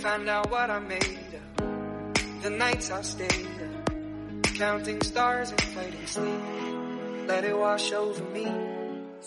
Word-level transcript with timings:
find 0.00 0.28
out 0.30 0.50
what 0.50 0.70
I 0.70 0.78
made 0.78 1.34
of. 1.34 2.42
The 2.42 2.50
nights 2.50 2.90
I 2.90 3.02
stayed 3.02 3.46
up, 3.60 4.54
counting 4.56 5.02
stars 5.02 5.50
and 5.50 5.60
fighting 5.60 6.06
sleep. 6.06 6.40
Let 7.28 7.44
it 7.44 7.56
wash 7.56 7.92
over 7.92 8.24
me. 8.32 8.46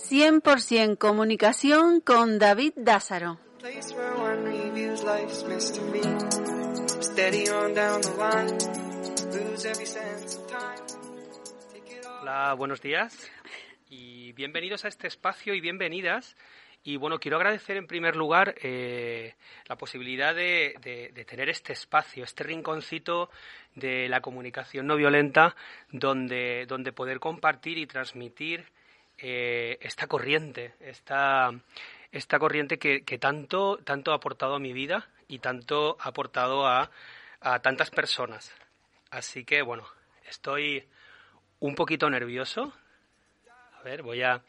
100% 0.09 0.97
comunicación 0.97 2.01
con 2.01 2.39
David 2.39 2.73
Dázaro. 2.75 3.37
Place 3.59 3.93
where 3.93 4.15
one 4.15 4.43
reviews 4.45 5.03
life's 5.03 5.43
mystery. 5.43 6.01
Steady 7.01 7.47
on 7.49 7.75
down 7.75 8.01
the 8.01 8.13
line, 8.17 8.57
lose 9.31 9.65
every 9.65 9.85
sense 9.85 10.37
of 10.37 10.47
time. 10.47 10.81
Hola, 12.21 12.55
buenos 12.55 12.81
días 12.81 13.29
y 13.89 14.31
bienvenidos 14.33 14.85
a 14.85 14.87
este 14.87 15.07
espacio 15.07 15.53
y 15.53 15.61
bienvenidas. 15.61 16.35
Y 16.85 16.97
bueno, 16.97 17.17
quiero 17.19 17.37
agradecer 17.37 17.77
en 17.77 17.87
primer 17.87 18.17
lugar 18.17 18.55
eh, 18.61 19.35
la 19.67 19.77
posibilidad 19.77 20.35
de, 20.35 21.13
tener 21.25 21.49
este 21.49 21.71
espacio, 21.71 22.25
este 22.25 22.43
rinconcito 22.43 23.29
de 23.73 24.09
la 24.09 24.19
comunicación 24.19 24.87
no 24.87 24.97
violenta, 24.97 25.55
donde, 25.91 26.65
donde 26.67 26.91
poder 26.91 27.21
compartir 27.21 27.77
y 27.77 27.87
transmitir 27.87 28.65
eh, 29.17 29.77
esta 29.79 30.07
corriente, 30.07 30.73
esta, 30.81 31.51
esta 32.11 32.37
corriente 32.37 32.77
que, 32.77 33.03
que 33.03 33.17
tanto, 33.17 33.77
tanto 33.85 34.11
ha 34.11 34.15
aportado 34.15 34.55
a 34.55 34.59
mi 34.59 34.73
vida 34.73 35.07
y 35.29 35.39
tanto 35.39 35.95
ha 36.01 36.09
aportado 36.09 36.67
a, 36.67 36.91
a 37.39 37.59
tantas 37.59 37.91
personas. 37.91 38.53
Así 39.09 39.45
que 39.45 39.61
bueno, 39.61 39.85
estoy 40.27 40.85
un 41.61 41.75
poquito 41.75 42.09
nervioso. 42.09 42.73
A 43.79 43.83
ver, 43.83 44.01
voy 44.01 44.21
a, 44.21 44.43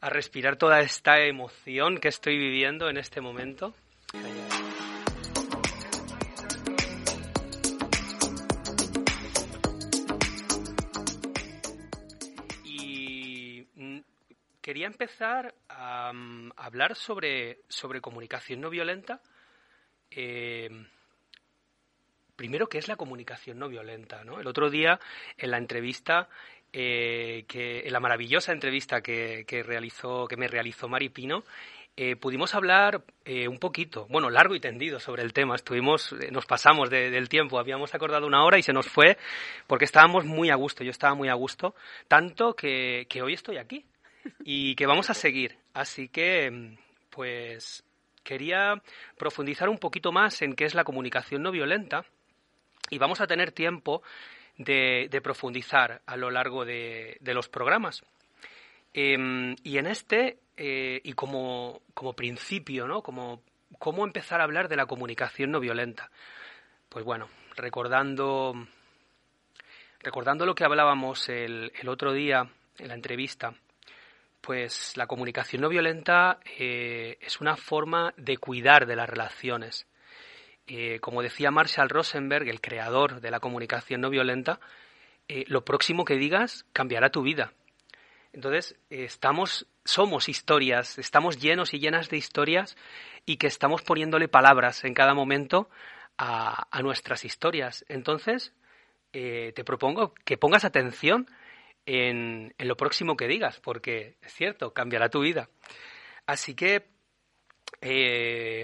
a 0.00 0.08
respirar 0.08 0.56
toda 0.56 0.80
esta 0.80 1.20
emoción 1.20 1.98
que 1.98 2.08
estoy 2.08 2.38
viviendo 2.38 2.88
en 2.88 2.96
este 2.96 3.20
momento. 3.20 3.74
Y 12.64 13.66
mm, 13.74 13.98
quería 14.62 14.86
empezar 14.86 15.54
a, 15.68 16.12
mm, 16.14 16.52
hablar 16.56 16.96
sobre, 16.96 17.60
sobre 17.68 18.00
comunicación 18.00 18.62
no 18.62 18.70
violenta. 18.70 19.20
Eh, 20.10 20.70
primero, 22.36 22.70
¿qué 22.70 22.78
es 22.78 22.88
la 22.88 22.96
comunicación 22.96 23.58
no 23.58 23.68
violenta? 23.68 24.24
¿no? 24.24 24.40
El 24.40 24.46
otro 24.46 24.70
día, 24.70 24.98
en 25.36 25.50
la 25.50 25.58
entrevista, 25.58 26.30
eh, 26.72 27.44
que, 27.48 27.80
en 27.80 27.92
la 27.92 28.00
maravillosa 28.00 28.52
entrevista 28.52 29.00
que, 29.00 29.44
que 29.46 29.62
realizó, 29.62 30.26
que 30.26 30.36
me 30.36 30.48
realizó 30.48 30.88
Mari 30.88 31.08
Pino, 31.08 31.44
eh, 31.96 32.16
pudimos 32.16 32.54
hablar 32.54 33.02
eh, 33.24 33.48
un 33.48 33.58
poquito, 33.58 34.06
bueno, 34.08 34.30
largo 34.30 34.54
y 34.54 34.60
tendido 34.60 35.00
sobre 35.00 35.22
el 35.22 35.32
tema. 35.32 35.56
Estuvimos, 35.56 36.14
nos 36.30 36.46
pasamos 36.46 36.88
de- 36.88 37.10
del 37.10 37.28
tiempo, 37.28 37.58
habíamos 37.58 37.94
acordado 37.94 38.26
una 38.26 38.44
hora 38.44 38.58
y 38.58 38.62
se 38.62 38.72
nos 38.72 38.86
fue 38.88 39.18
porque 39.66 39.84
estábamos 39.84 40.24
muy 40.24 40.50
a 40.50 40.54
gusto. 40.54 40.84
Yo 40.84 40.90
estaba 40.92 41.14
muy 41.14 41.28
a 41.28 41.34
gusto, 41.34 41.74
tanto 42.08 42.54
que, 42.54 43.06
que 43.08 43.20
hoy 43.22 43.34
estoy 43.34 43.58
aquí 43.58 43.84
y 44.44 44.74
que 44.76 44.86
vamos 44.86 45.10
a 45.10 45.14
seguir. 45.14 45.56
Así 45.74 46.08
que, 46.08 46.76
pues, 47.10 47.84
quería 48.22 48.80
profundizar 49.18 49.68
un 49.68 49.78
poquito 49.78 50.12
más 50.12 50.40
en 50.42 50.54
qué 50.54 50.64
es 50.64 50.74
la 50.74 50.84
comunicación 50.84 51.42
no 51.42 51.50
violenta 51.50 52.04
y 52.88 52.98
vamos 52.98 53.20
a 53.20 53.26
tener 53.26 53.50
tiempo 53.52 54.02
de, 54.64 55.20
profundizar 55.22 56.02
a 56.06 56.16
lo 56.16 56.30
largo 56.30 56.64
de, 56.64 57.18
los 57.22 57.48
programas. 57.48 58.02
Em, 58.92 59.56
y 59.62 59.78
en 59.78 59.86
este, 59.86 60.38
eh, 60.56 61.00
y 61.04 61.12
como, 61.14 61.82
como 61.94 62.14
principio, 62.14 62.86
¿no? 62.86 63.02
Como 63.02 63.42
cómo 63.78 64.04
empezar 64.04 64.40
a 64.40 64.44
hablar 64.44 64.68
de 64.68 64.76
la 64.76 64.86
comunicación 64.86 65.50
no 65.50 65.60
violenta. 65.60 66.10
Pues 66.88 67.04
bueno, 67.04 67.28
recordando, 67.56 68.54
recordando 70.00 70.44
lo 70.44 70.54
que 70.54 70.64
hablábamos 70.64 71.28
el, 71.28 71.72
el 71.80 71.88
otro 71.88 72.12
día 72.12 72.50
en 72.78 72.88
la 72.88 72.94
entrevista, 72.94 73.54
pues 74.40 74.96
la 74.96 75.06
comunicación 75.06 75.62
no 75.62 75.68
violenta 75.68 76.40
eh, 76.58 77.16
es 77.20 77.40
una 77.40 77.56
forma 77.56 78.12
de 78.16 78.36
cuidar 78.36 78.86
de 78.86 78.96
las 78.96 79.08
relaciones. 79.08 79.86
Eh, 80.72 81.00
como 81.00 81.20
decía 81.20 81.50
Marshall 81.50 81.88
Rosenberg, 81.88 82.48
el 82.48 82.60
creador 82.60 83.20
de 83.20 83.32
la 83.32 83.40
comunicación 83.40 84.02
no 84.02 84.08
violenta, 84.08 84.60
eh, 85.26 85.42
lo 85.48 85.64
próximo 85.64 86.04
que 86.04 86.14
digas 86.14 86.64
cambiará 86.72 87.10
tu 87.10 87.22
vida. 87.22 87.52
Entonces, 88.32 88.76
eh, 88.88 89.02
estamos, 89.02 89.66
somos 89.84 90.28
historias, 90.28 90.96
estamos 90.96 91.40
llenos 91.40 91.74
y 91.74 91.80
llenas 91.80 92.08
de 92.08 92.18
historias 92.18 92.76
y 93.26 93.36
que 93.36 93.48
estamos 93.48 93.82
poniéndole 93.82 94.28
palabras 94.28 94.84
en 94.84 94.94
cada 94.94 95.12
momento 95.12 95.68
a, 96.16 96.68
nuestras 96.84 97.24
historias. 97.24 97.84
Entonces, 97.88 98.54
te 99.10 99.64
propongo 99.64 100.14
que 100.24 100.36
pongas 100.36 100.64
atención 100.64 101.28
en, 101.84 102.54
en 102.58 102.68
lo 102.68 102.76
próximo 102.76 103.16
que 103.16 103.26
digas, 103.26 103.58
porque 103.58 104.18
es 104.22 104.32
cierto, 104.34 104.72
cambiará 104.72 105.08
tu 105.08 105.20
vida. 105.20 105.48
Así 106.26 106.54
que, 106.54 106.86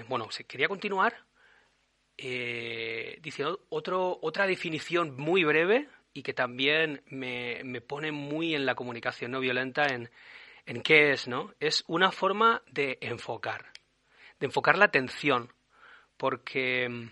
bueno, 0.07 0.29
quería 0.47 0.69
continuar 0.69 1.26
eh, 2.17 3.19
diciendo 3.21 3.59
otro, 3.69 4.17
otra 4.21 4.47
definición 4.47 5.15
muy 5.17 5.43
breve 5.43 5.87
y 6.13 6.23
que 6.23 6.33
también 6.33 7.03
me, 7.07 7.61
me 7.63 7.81
pone 7.81 8.11
muy 8.11 8.55
en 8.55 8.65
la 8.65 8.75
comunicación 8.75 9.31
no 9.31 9.39
violenta 9.39 9.85
en, 9.85 10.09
en 10.65 10.81
qué 10.81 11.11
es, 11.11 11.27
¿no? 11.27 11.53
Es 11.59 11.83
una 11.87 12.11
forma 12.11 12.63
de 12.71 12.97
enfocar, 13.01 13.71
de 14.39 14.47
enfocar 14.47 14.77
la 14.77 14.85
atención, 14.85 15.53
porque 16.17 17.09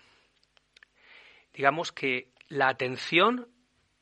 digamos 1.53 1.91
que 1.91 2.31
la 2.49 2.67
atención 2.67 3.47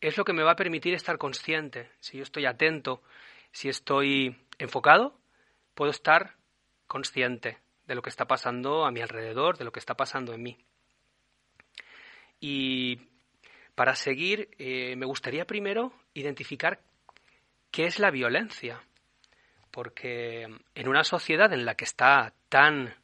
es 0.01 0.17
lo 0.17 0.25
que 0.25 0.33
me 0.33 0.43
va 0.43 0.51
a 0.51 0.55
permitir 0.55 0.93
estar 0.93 1.17
consciente. 1.17 1.91
Si 1.99 2.17
yo 2.17 2.23
estoy 2.23 2.45
atento, 2.45 3.03
si 3.51 3.69
estoy 3.69 4.35
enfocado, 4.57 5.19
puedo 5.75 5.91
estar 5.91 6.35
consciente 6.87 7.59
de 7.85 7.95
lo 7.95 8.01
que 8.01 8.09
está 8.09 8.25
pasando 8.25 8.85
a 8.85 8.91
mi 8.91 9.01
alrededor, 9.01 9.57
de 9.57 9.65
lo 9.65 9.71
que 9.71 9.79
está 9.79 9.95
pasando 9.95 10.33
en 10.33 10.43
mí. 10.43 10.57
Y 12.45 12.99
para 13.73 13.95
seguir, 13.95 14.49
eh, 14.59 14.97
me 14.97 15.05
gustaría 15.05 15.47
primero 15.47 15.93
identificar 16.13 16.81
qué 17.71 17.85
es 17.85 17.99
la 17.99 18.11
violencia. 18.11 18.83
Porque 19.71 20.49
en 20.75 20.87
una 20.89 21.05
sociedad 21.05 21.53
en 21.53 21.63
la 21.63 21.75
que 21.75 21.85
está 21.85 22.33
tan, 22.49 22.95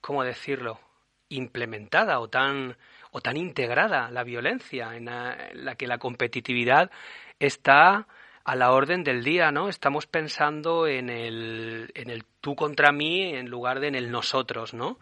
¿cómo 0.00 0.24
decirlo?, 0.24 0.80
implementada 1.28 2.18
o 2.18 2.28
tan, 2.28 2.76
o 3.12 3.20
tan 3.20 3.36
integrada 3.36 4.10
la 4.10 4.24
violencia, 4.24 4.96
en 4.96 5.04
la, 5.04 5.50
en 5.52 5.64
la 5.64 5.76
que 5.76 5.86
la 5.86 5.98
competitividad 5.98 6.90
está 7.38 8.08
a 8.42 8.56
la 8.56 8.72
orden 8.72 9.04
del 9.04 9.22
día, 9.22 9.52
¿no? 9.52 9.68
Estamos 9.68 10.08
pensando 10.08 10.88
en 10.88 11.08
el, 11.08 11.92
en 11.94 12.10
el 12.10 12.24
tú 12.40 12.56
contra 12.56 12.90
mí 12.90 13.32
en 13.32 13.48
lugar 13.48 13.78
de 13.78 13.86
en 13.86 13.94
el 13.94 14.10
nosotros, 14.10 14.74
¿no? 14.74 14.98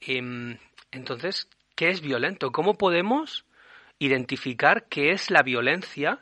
Em, 0.00 0.56
entonces, 0.92 1.48
¿qué 1.80 1.88
es 1.88 2.00
violento? 2.02 2.52
¿Cómo 2.52 2.74
podemos 2.74 3.46
identificar 3.98 4.84
qué 4.90 5.12
es 5.12 5.30
la 5.30 5.42
violencia? 5.42 6.18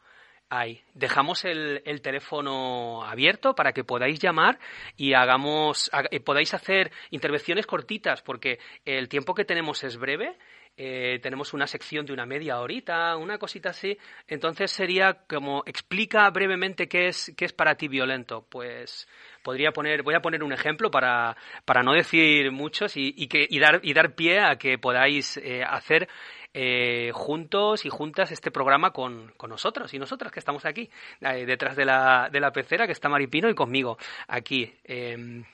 hay? 0.49 0.81
Dejamos 0.95 1.45
el, 1.45 1.83
el 1.85 2.01
teléfono 2.01 3.05
abierto 3.05 3.55
para 3.55 3.73
que 3.73 3.85
podáis 3.85 4.19
llamar 4.19 4.59
y 4.97 5.13
hagamos, 5.13 5.91
ha- 5.93 6.05
eh, 6.11 6.21
podáis 6.21 6.55
hacer 6.55 6.91
intervenciones 7.11 7.67
cortitas, 7.67 8.23
porque 8.23 8.59
el 8.87 9.11
tiempo 9.11 9.35
que 9.35 9.45
tenemos 9.45 9.85
es 9.85 9.99
breve 9.99 10.39
eh, 10.79 11.19
tenemos 11.23 11.55
una 11.55 11.67
sección 11.67 12.05
de 12.05 12.13
una 12.13 12.27
media 12.27 12.61
horita, 12.61 13.17
una 13.17 13.39
cosita 13.39 13.71
así. 13.71 13.97
Entonces 14.29 14.71
sería 14.71 15.25
como 15.27 15.63
explica 15.65 16.29
brevemente 16.29 16.87
qué 16.87 17.09
es 17.09 17.33
qué 17.35 17.47
es 17.47 17.53
para 17.55 17.77
ti 17.77 17.89
violento. 17.89 18.45
Pues 18.51 19.09
podría 19.43 19.73
poner, 19.73 20.03
voy 20.03 20.15
a 20.15 20.21
poner 20.21 20.43
un 20.43 20.53
ejemplo 20.53 20.91
para, 20.91 21.35
para 21.65 21.83
no 21.83 21.93
decir 21.95 22.53
muchos 22.53 22.97
y, 22.97 23.27
que 23.27 23.47
y 23.49 23.59
dar 23.59 23.81
y 23.83 23.95
dar 23.95 24.15
pie 24.15 24.41
a 24.41 24.57
que 24.57 24.77
podáis 24.77 25.39
eh, 25.39 25.63
hacer 25.65 26.09
eh, 26.53 27.11
juntos 27.15 27.87
y 27.87 27.89
juntas 27.89 28.31
este 28.31 28.51
programa 28.51 28.91
con, 28.91 29.33
con, 29.39 29.49
nosotros 29.49 29.95
y 29.95 29.99
nosotras 29.99 30.31
que 30.31 30.41
estamos 30.41 30.67
aquí 30.67 30.91
detrás 31.21 31.77
de 31.77 31.85
la, 31.85 32.29
de 32.31 32.41
la 32.41 32.51
pecera 32.51 32.87
que 32.87 32.93
está 32.93 33.09
Maripino 33.09 33.49
y 33.49 33.55
conmigo 33.55 33.99
aquí 34.29 34.75
em, 34.85 35.45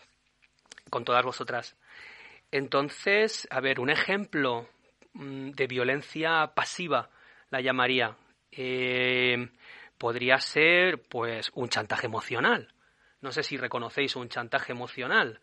con 0.90 1.04
todas 1.04 1.24
vosotras. 1.24 1.76
Entonces, 2.50 3.48
a 3.50 3.60
ver, 3.60 3.80
un 3.80 3.90
ejemplo 3.90 4.68
de 5.14 5.66
violencia 5.66 6.52
pasiva, 6.54 7.10
la 7.50 7.60
llamaría. 7.60 8.16
Eh, 8.50 9.48
podría 9.98 10.38
ser, 10.38 11.02
pues, 11.02 11.50
un 11.54 11.68
chantaje 11.68 12.06
emocional. 12.06 12.72
No 13.20 13.30
sé 13.30 13.42
si 13.42 13.56
reconocéis 13.56 14.16
un 14.16 14.28
chantaje 14.28 14.72
emocional, 14.72 15.40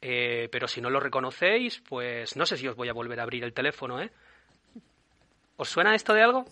eh, 0.00 0.48
pero 0.50 0.66
si 0.66 0.80
no 0.80 0.90
lo 0.90 0.98
reconocéis, 0.98 1.80
pues 1.80 2.36
no 2.36 2.44
sé 2.44 2.56
si 2.56 2.66
os 2.66 2.74
voy 2.74 2.88
a 2.88 2.92
volver 2.92 3.20
a 3.20 3.22
abrir 3.22 3.44
el 3.44 3.52
teléfono, 3.52 4.00
¿eh? 4.00 4.10
¿Os 5.56 5.68
suena 5.68 5.94
esto 5.94 6.14
de 6.14 6.22
algo? 6.22 6.44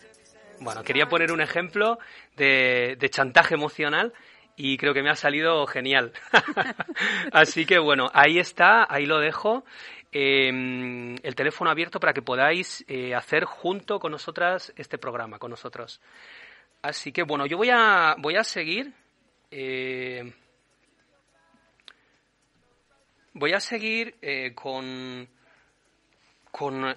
Bueno, 0.61 0.83
quería 0.85 1.07
poner 1.07 1.33
un 1.33 1.41
ejemplo 1.41 1.99
de, 2.37 2.97
de 2.99 3.11
chantaje 3.11 3.55
emocional 3.55 4.13
y 4.55 4.77
creo 4.77 4.93
que 4.93 5.03
me 5.03 5.11
ha 5.11 5.15
salido 5.15 5.67
genial. 5.67 6.13
Así 7.33 7.65
que 7.65 7.79
bueno, 7.79 8.11
ahí 8.13 8.39
está, 8.39 8.87
ahí 8.93 9.07
lo 9.07 9.19
dejo 9.19 9.65
eh, 10.13 10.49
el 11.23 11.35
teléfono 11.35 11.71
abierto 11.71 12.01
para 12.01 12.13
que 12.13 12.23
podáis 12.23 12.85
eh, 12.89 13.15
hacer 13.15 13.45
junto 13.45 13.99
con 13.99 14.13
nosotras 14.13 14.73
este 14.77 14.99
programa, 14.99 15.39
con 15.39 15.51
nosotros. 15.51 16.01
Así 16.83 17.13
que 17.13 17.23
bueno, 17.23 17.47
yo 17.47 17.57
voy 17.57 17.71
a, 17.71 18.17
voy 18.19 18.37
a 18.37 18.45
seguir. 18.45 18.93
Eh, 19.51 20.33
voy 23.35 23.53
a 23.53 23.61
seguir 23.61 24.17
eh, 24.23 24.53
con, 24.55 25.29
con 26.51 26.95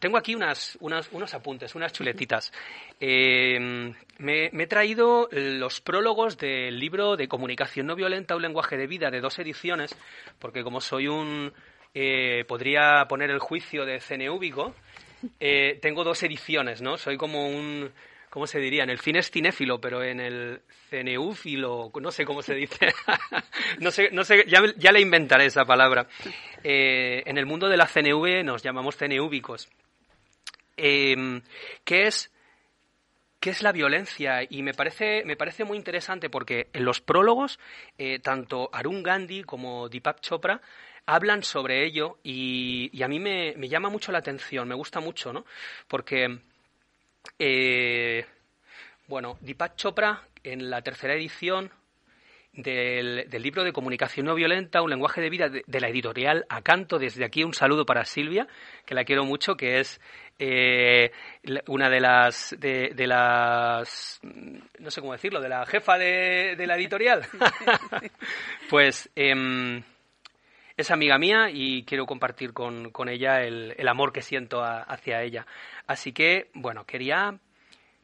tengo 0.00 0.16
aquí 0.16 0.34
unas, 0.34 0.76
unas, 0.80 1.10
unos 1.12 1.34
apuntes, 1.34 1.74
unas 1.74 1.92
chuletitas. 1.92 2.52
me, 2.98 3.94
me, 4.18 4.62
he 4.62 4.66
traído 4.66 5.28
los 5.30 5.80
prólogos 5.80 6.38
del 6.38 6.78
libro 6.78 7.16
de 7.16 7.28
Comunicación 7.28 7.86
no 7.86 7.94
violenta, 7.94 8.36
un 8.36 8.42
lenguaje 8.42 8.76
de 8.76 8.86
vida, 8.86 9.10
de 9.10 9.20
dos 9.20 9.38
ediciones, 9.38 9.96
porque 10.38 10.62
como 10.62 10.80
soy 10.80 11.08
un, 11.08 11.52
eh, 11.94 12.44
podría 12.46 13.06
poner 13.08 13.30
el 13.30 13.38
juicio 13.38 13.84
de 13.84 14.00
CNU 14.00 14.38
eh, 15.38 15.78
tengo 15.80 16.04
dos 16.04 16.22
ediciones, 16.22 16.82
¿no? 16.82 16.96
Soy 16.96 17.16
como 17.16 17.48
un, 17.48 17.92
¿cómo 18.30 18.46
se 18.46 18.58
diría? 18.58 18.82
En 18.82 18.90
el 18.90 18.98
cine 18.98 19.20
es 19.20 19.30
cinéfilo, 19.30 19.80
pero 19.80 20.02
en 20.02 20.20
el 20.20 20.62
CNU-filo, 20.90 21.92
no 22.00 22.10
sé 22.10 22.24
cómo 22.24 22.42
se 22.42 22.54
dice. 22.54 22.92
no 23.80 23.90
sé, 23.90 24.10
no 24.12 24.24
sé, 24.24 24.44
ya, 24.48 24.60
ya, 24.76 24.92
le 24.92 25.00
inventaré 25.00 25.46
esa 25.46 25.64
palabra. 25.64 26.06
Eh, 26.64 27.22
en 27.26 27.38
el 27.38 27.46
mundo 27.46 27.68
de 27.68 27.76
la 27.76 27.86
CNV 27.86 28.44
nos 28.44 28.62
llamamos 28.62 28.96
CNUbicos. 28.96 29.68
Eh, 30.76 31.40
¿Qué 31.84 32.02
es 32.02 32.30
qué 33.38 33.50
es 33.50 33.62
la 33.62 33.72
violencia 33.72 34.42
y 34.48 34.62
me 34.62 34.72
parece 34.72 35.24
me 35.24 35.36
parece 35.36 35.64
muy 35.64 35.76
interesante 35.76 36.30
porque 36.30 36.68
en 36.72 36.84
los 36.84 37.00
prólogos 37.00 37.58
tanto 38.22 38.70
Arun 38.72 39.02
Gandhi 39.02 39.42
como 39.42 39.88
Deepak 39.88 40.20
Chopra 40.20 40.60
hablan 41.06 41.42
sobre 41.42 41.84
ello 41.84 42.18
y, 42.22 43.02
a 43.02 43.08
mí 43.08 43.18
me, 43.18 43.54
llama 43.68 43.88
mucho 43.88 44.12
la 44.12 44.18
atención, 44.18 44.68
me 44.68 44.74
gusta 44.74 45.00
mucho, 45.00 45.32
¿no? 45.32 45.44
Porque, 45.88 46.38
eh, 47.38 48.26
bueno, 49.06 49.36
Deepak 49.40 49.76
Chopra, 49.76 50.22
en 50.44 50.70
la 50.70 50.82
tercera 50.82 51.14
edición 51.14 51.70
del, 52.52 53.26
libro 53.30 53.64
de 53.64 53.72
Comunicación 53.72 54.26
no 54.26 54.34
violenta, 54.34 54.82
un 54.82 54.90
lenguaje 54.90 55.20
de 55.20 55.30
vida 55.30 55.48
de, 55.48 55.80
la 55.80 55.88
editorial 55.88 56.44
Acanto, 56.48 56.98
desde 56.98 57.24
aquí 57.24 57.44
un 57.44 57.54
saludo 57.54 57.86
para 57.86 58.04
Silvia, 58.04 58.46
que 58.84 58.94
la 58.94 59.04
quiero 59.04 59.24
mucho, 59.24 59.56
que 59.56 59.80
es 59.80 60.00
eh, 60.38 61.12
una 61.66 61.88
de 61.88 62.00
las, 62.00 62.54
de, 62.58 63.06
las, 63.06 64.20
no 64.22 64.90
sé 64.90 65.00
cómo 65.00 65.12
decirlo, 65.12 65.40
de 65.40 65.48
la 65.48 65.66
jefa 65.66 65.98
de, 65.98 66.56
la 66.66 66.76
editorial. 66.76 67.26
pues... 68.70 69.10
Em, 69.16 69.82
es 70.82 70.90
amiga 70.90 71.18
mía 71.18 71.48
y 71.50 71.84
quiero 71.84 72.06
compartir 72.06 72.52
con, 72.52 72.92
ella 73.08 73.42
el, 73.42 73.88
amor 73.88 74.12
que 74.12 74.22
siento 74.22 74.62
hacia 74.62 75.22
ella. 75.22 75.46
Así 75.86 76.12
que, 76.12 76.50
bueno, 76.54 76.84
quería, 76.84 77.38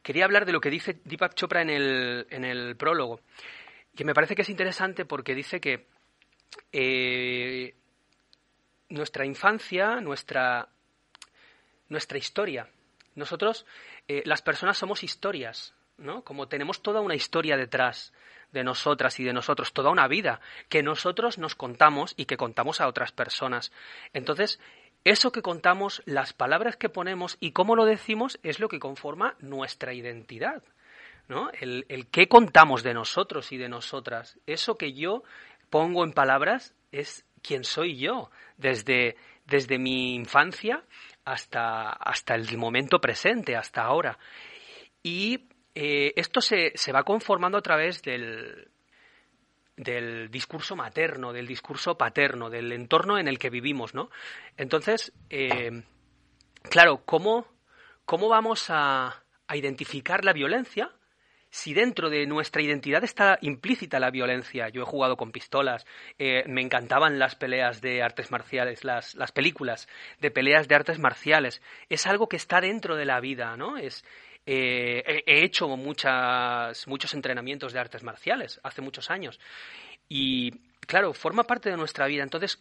quería 0.01 0.25
hablar 0.25 0.45
de 0.45 0.53
lo 0.53 0.61
que 0.61 0.69
dice 0.69 0.99
Deepak 1.03 1.35
Chopra 1.35 1.61
en 1.61 1.69
el, 1.69 2.27
en 2.29 2.43
el 2.43 2.75
prólogo, 2.75 3.21
que 3.95 4.05
me 4.05 4.13
parece 4.13 4.35
que 4.35 4.41
es 4.41 4.49
interesante 4.49 5.05
porque 5.05 5.35
dice 5.35 5.59
que 5.59 5.87
eh, 6.71 7.75
nuestra 8.89 9.25
infancia, 9.25 10.01
nuestra, 10.01 10.69
nuestra 11.89 12.17
historia, 12.17 12.69
nosotros, 13.15 13.65
eh, 14.07 14.23
las 14.25 14.41
personas 14.41 14.77
somos 14.77 15.03
historias, 15.03 15.75
¿no? 15.97 16.23
Como 16.23 16.47
tenemos 16.47 16.81
toda 16.81 17.01
una 17.01 17.15
historia 17.15 17.57
detrás 17.57 18.13
de 18.51 18.63
nosotras 18.63 19.19
y 19.19 19.23
de 19.23 19.33
nosotros, 19.33 19.73
toda 19.73 19.89
una 19.89 20.07
vida 20.07 20.41
que 20.69 20.83
nosotros 20.83 21.37
nos 21.37 21.55
contamos 21.55 22.13
y 22.17 22.25
que 22.25 22.37
contamos 22.37 22.81
a 22.81 22.87
otras 22.87 23.11
personas. 23.11 23.71
Entonces, 24.13 24.59
eso 25.03 25.31
que 25.31 25.41
contamos, 25.41 26.01
las 26.05 26.33
palabras 26.33 26.75
que 26.75 26.89
ponemos 26.89 27.37
y 27.39 27.51
cómo 27.51 27.75
lo 27.75 27.85
decimos 27.85 28.39
es 28.43 28.59
lo 28.59 28.67
que 28.67 28.79
conforma 28.79 29.35
nuestra 29.39 29.93
identidad. 29.93 30.63
¿no? 31.27 31.49
El, 31.59 31.85
el 31.89 32.07
qué 32.07 32.27
contamos 32.27 32.83
de 32.83 32.93
nosotros 32.93 33.51
y 33.51 33.57
de 33.57 33.69
nosotras. 33.69 34.37
Eso 34.47 34.77
que 34.77 34.93
yo 34.93 35.23
pongo 35.69 36.03
en 36.03 36.13
palabras 36.13 36.73
es 36.91 37.25
quién 37.41 37.63
soy 37.63 37.97
yo, 37.97 38.29
desde, 38.57 39.15
desde 39.45 39.77
mi 39.77 40.15
infancia 40.15 40.83
hasta, 41.25 41.91
hasta 41.91 42.35
el 42.35 42.57
momento 42.57 42.99
presente, 42.99 43.55
hasta 43.55 43.83
ahora. 43.83 44.17
Y 45.03 45.48
eh, 45.75 46.13
esto 46.15 46.41
se, 46.41 46.71
se, 46.75 46.91
va 46.91 47.03
conformando 47.03 47.57
a 47.57 47.61
través 47.61 48.01
del, 48.01 48.69
del 49.79 50.29
discurso 50.29 50.75
materno, 50.75 51.31
del 51.31 51.47
discurso 51.47 51.97
paterno, 51.97 52.49
del 52.49 52.71
entorno 52.73 53.17
en 53.17 53.27
el 53.27 53.39
que 53.39 53.49
vivimos, 53.49 53.93
¿no? 53.93 54.09
Entonces, 54.57 55.13
eh, 55.29 55.83
claro, 56.63 57.03
¿cómo, 57.05 57.47
¿cómo 58.03 58.27
vamos 58.27 58.69
a, 58.69 59.23
a, 59.47 59.55
identificar 59.55 60.25
la 60.25 60.33
violencia 60.33 60.91
si 61.49 61.73
dentro 61.73 62.09
de 62.09 62.27
nuestra 62.27 62.61
identidad 62.61 63.05
está 63.05 63.37
implícita 63.41 64.01
la 64.01 64.11
violencia? 64.11 64.67
Yo 64.67 64.81
he 64.81 64.85
jugado 64.85 65.15
con 65.15 65.31
pistolas, 65.31 65.85
eh, 66.17 66.43
me 66.47 66.61
encantaban 66.61 67.17
las 67.17 67.35
peleas 67.35 67.79
de 67.79 68.03
artes 68.03 68.31
marciales, 68.31 68.83
las, 68.83 69.15
las 69.15 69.31
películas 69.31 69.87
de 70.19 70.29
peleas 70.29 70.67
de 70.67 70.75
artes 70.75 70.99
marciales. 70.99 71.61
Es 71.87 72.05
algo 72.05 72.27
que 72.27 72.35
está 72.35 72.59
dentro 72.59 72.97
de 72.97 73.05
la 73.05 73.21
vida, 73.21 73.55
¿no? 73.55 73.77
Es, 73.77 74.03
eh, 74.51 75.23
he 75.27 75.43
hecho 75.43 75.67
muchas, 75.67 76.87
muchos 76.87 77.13
entrenamientos 77.13 77.71
de 77.71 77.79
artes 77.79 78.01
marciales 78.01 78.59
hace 78.63 78.81
muchos 78.81 79.11
años. 79.11 79.39
Y 80.07 80.51
claro, 80.79 81.13
forma 81.13 81.43
parte 81.43 81.69
de 81.69 81.77
nuestra 81.77 82.07
vida. 82.07 82.23
Entonces, 82.23 82.59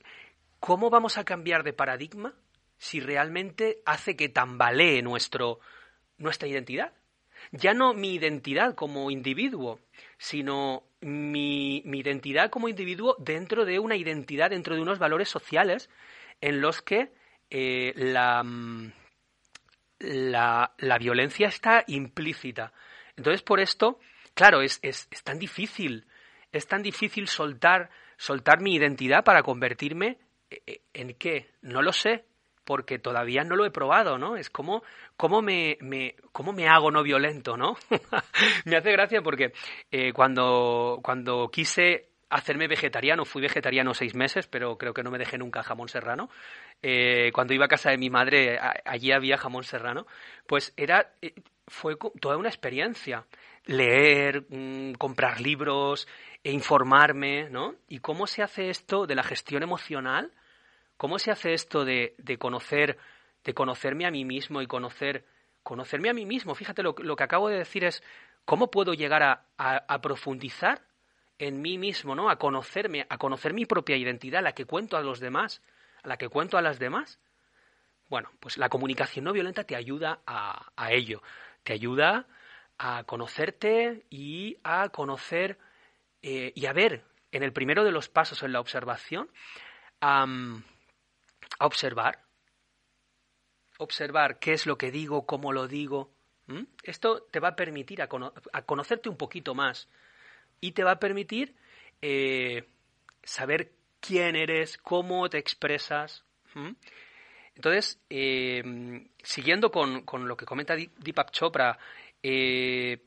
¿cómo 0.60 0.90
vamos 0.90 1.16
a 1.16 1.24
cambiar 1.24 1.64
de 1.64 1.72
paradigma 1.72 2.34
si 2.76 3.00
realmente 3.00 3.80
hace 3.86 4.16
que 4.16 4.28
tambalee 4.28 5.00
nuestra 5.00 5.56
identidad? 6.46 6.92
Ya 7.52 7.72
no 7.72 7.94
mi 7.94 8.14
identidad 8.14 8.74
como 8.74 9.10
individuo, 9.10 9.80
sino 10.18 10.82
mi, 11.00 11.80
mi, 11.86 12.00
identidad 12.00 12.50
como 12.50 12.68
individuo 12.68 13.16
dentro 13.18 13.64
de 13.64 13.78
una 13.78 13.96
identidad, 13.96 14.50
dentro 14.50 14.74
de 14.74 14.82
unos 14.82 14.98
valores 14.98 15.30
sociales 15.30 15.88
en 16.42 16.60
los 16.60 16.82
que 16.82 17.12
eh, 17.48 17.94
la, 17.96 18.42
mm, 18.42 18.92
la, 20.00 20.72
la 20.78 20.98
violencia 20.98 21.48
está 21.48 21.84
implícita. 21.86 22.72
Entonces, 23.16 23.42
por 23.42 23.60
esto, 23.60 23.98
claro, 24.34 24.62
es, 24.62 24.78
es, 24.82 25.08
es, 25.10 25.22
tan 25.22 25.38
difícil, 25.38 26.06
es 26.52 26.66
tan 26.66 26.82
difícil 26.82 27.28
soltar, 27.28 27.90
soltar 28.16 28.60
mi 28.60 28.74
identidad 28.74 29.24
para 29.24 29.42
convertirme 29.42 30.18
e, 30.50 30.62
e, 30.66 30.80
en 30.94 31.14
qué, 31.14 31.50
no 31.62 31.82
lo 31.82 31.92
sé, 31.92 32.24
porque 32.64 32.98
todavía 32.98 33.44
no 33.44 33.56
lo 33.56 33.64
he 33.64 33.70
probado, 33.70 34.18
¿no? 34.18 34.36
Es 34.36 34.50
como, 34.50 34.82
¿cómo 35.16 35.40
me, 35.40 35.78
me, 35.80 36.16
cómo 36.32 36.52
me 36.52 36.68
hago 36.68 36.90
no 36.90 37.02
violento, 37.02 37.56
¿no? 37.56 37.76
me 38.66 38.76
hace 38.76 38.92
gracia 38.92 39.22
porque 39.22 39.52
eh, 39.90 40.12
cuando, 40.12 41.00
cuando 41.02 41.50
quise 41.50 42.10
hacerme 42.30 42.68
vegetariano. 42.68 43.24
Fui 43.24 43.42
vegetariano 43.42 43.94
seis 43.94 44.14
meses, 44.14 44.46
pero 44.46 44.76
creo 44.78 44.94
que 44.94 45.02
no 45.02 45.10
me 45.10 45.18
dejé 45.18 45.38
nunca 45.38 45.62
jamón 45.62 45.88
serrano. 45.88 46.30
Eh, 46.82 47.30
cuando 47.32 47.54
iba 47.54 47.66
a 47.66 47.68
casa 47.68 47.90
de 47.90 47.98
mi 47.98 48.10
madre, 48.10 48.58
allí 48.84 49.12
había 49.12 49.38
jamón 49.38 49.64
serrano. 49.64 50.06
Pues 50.46 50.72
era, 50.76 51.12
eh, 51.22 51.34
fue 51.66 51.96
toda 52.20 52.36
una 52.36 52.48
experiencia. 52.48 53.24
Leer, 53.64 54.46
mm, 54.48 54.92
comprar 54.94 55.40
libros, 55.40 56.08
e 56.42 56.52
informarme, 56.52 57.50
¿no? 57.50 57.74
¿Y 57.88 57.98
cómo 57.98 58.26
se 58.26 58.42
hace 58.42 58.70
esto 58.70 59.06
de 59.06 59.14
la 59.14 59.22
gestión 59.22 59.62
emocional? 59.62 60.32
¿Cómo 60.96 61.18
se 61.18 61.30
hace 61.30 61.52
esto 61.52 61.84
de, 61.84 62.14
de 62.18 62.38
conocer 62.38 62.98
de 63.44 63.54
conocerme 63.54 64.06
a 64.06 64.10
mí 64.10 64.24
mismo 64.24 64.60
y 64.62 64.66
conocer, 64.66 65.24
conocerme 65.62 66.10
a 66.10 66.12
mí 66.14 66.26
mismo. 66.26 66.54
Fíjate, 66.54 66.82
lo, 66.82 66.94
lo 66.98 67.16
que 67.16 67.24
acabo 67.24 67.48
de 67.48 67.58
decir 67.58 67.84
es 67.84 68.02
cómo 68.44 68.70
puedo 68.70 68.94
llegar 68.94 69.22
a, 69.22 69.46
a, 69.56 70.00
profundizar 70.00 70.82
en 71.38 71.60
mí 71.62 71.78
mismo, 71.78 72.14
¿no? 72.14 72.30
A 72.30 72.36
conocerme, 72.36 73.06
a 73.08 73.18
conocer 73.18 73.54
mi 73.54 73.64
propia 73.66 73.96
identidad, 73.96 74.42
la 74.42 74.54
que 74.54 74.64
cuento 74.64 74.96
a 74.96 75.02
los 75.02 75.20
demás, 75.20 75.62
a 76.02 76.08
la 76.08 76.16
que 76.16 76.28
cuento 76.28 76.58
a 76.58 76.62
las 76.62 76.78
demás. 76.78 77.18
Bueno, 78.08 78.30
pues 78.40 78.58
la 78.58 78.68
comunicación 78.68 79.24
no 79.24 79.32
violenta 79.32 79.64
te 79.64 79.76
ayuda 79.76 80.20
a, 80.26 80.92
ello, 80.92 81.22
te 81.62 81.74
ayuda 81.74 82.26
a 82.78 83.04
conocerte 83.04 84.06
y 84.08 84.58
a 84.64 84.88
conocer 84.88 85.58
eh, 86.22 86.52
y 86.54 86.66
a 86.66 86.72
ver 86.72 87.04
en 87.32 87.42
el 87.42 87.52
primero 87.52 87.84
de 87.84 87.92
los 87.92 88.08
pasos 88.08 88.42
en 88.42 88.52
la 88.52 88.60
observación, 88.60 89.30
a 90.00 90.26
observar, 91.60 92.24
observar 93.78 94.38
qué 94.38 94.52
es 94.52 94.66
lo 94.66 94.78
que 94.78 94.90
digo, 94.90 95.26
cómo 95.26 95.52
lo 95.52 95.68
digo. 95.68 96.10
Esto 96.82 97.22
te 97.30 97.40
va 97.40 97.48
a 97.48 97.56
permitir 97.56 98.00
a, 98.00 98.08
conocerte 98.08 99.10
un 99.10 99.18
poquito 99.18 99.54
más 99.54 99.88
y 100.60 100.72
te 100.72 100.84
va 100.84 100.92
a 100.92 100.98
permitir 101.00 101.54
eh, 102.02 102.64
saber 103.22 103.72
quién 104.00 104.36
eres, 104.36 104.78
cómo 104.78 105.28
te 105.28 105.38
expresas. 105.38 106.24
Entonces, 107.54 108.00
eh, 108.10 109.06
siguiendo 109.22 109.70
con, 109.70 110.02
con, 110.02 110.26
lo 110.26 110.36
que 110.36 110.46
comenta 110.46 110.74
Deepak 110.76 111.30
Chopra, 111.30 111.78
eh, 112.22 113.02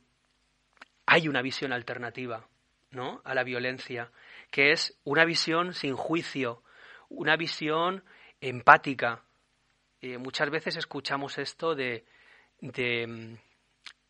hay 1.06 1.28
una 1.28 1.42
visión 1.42 1.74
alternativa 1.74 2.48
¿no? 2.92 3.22
a 3.26 3.34
la 3.34 3.44
violencia, 3.44 4.12
que 4.50 4.72
es 4.72 4.98
una 5.04 5.26
visión 5.26 5.74
sin 5.74 5.96
juicio, 5.96 6.64
una 7.10 7.36
visión 7.36 8.04
empática. 8.40 9.24
Muchas 10.02 10.50
veces 10.50 10.78
escuchamos 10.78 11.38
esto 11.38 11.76
de, 11.76 12.06
de, 12.60 13.38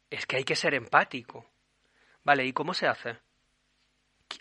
es 0.10 0.26
que 0.26 0.38
hay 0.38 0.44
que 0.44 0.56
ser 0.56 0.74
empático. 0.74 1.46
Vale, 2.24 2.46
¿y 2.46 2.54
cómo 2.54 2.74
se 2.74 2.88
hace? 2.88 3.18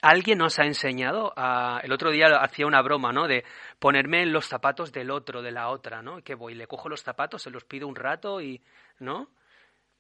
Alguien 0.03 0.39
nos 0.39 0.59
ha 0.59 0.65
enseñado, 0.65 1.33
a, 1.37 1.81
el 1.83 1.93
otro 1.93 2.11
día 2.11 2.27
hacía 2.41 2.67
una 2.67 2.83
broma, 2.83 3.13
¿no? 3.13 3.27
De 3.27 3.45
ponerme 3.79 4.23
en 4.23 4.33
los 4.33 4.47
zapatos 4.47 4.93
del 4.93 5.11
otro, 5.11 5.43
de 5.43 5.51
la 5.51 5.69
otra, 5.69 6.03
¿no? 6.03 6.23
Que 6.23 6.35
voy, 6.35 6.55
le 6.55 6.67
cojo 6.67 6.89
los 6.89 7.03
zapatos, 7.03 7.43
se 7.43 7.51
los 7.51 7.65
pido 7.65 7.87
un 7.87 7.97
rato 7.97 8.41
y, 8.41 8.63
¿no? 8.99 9.29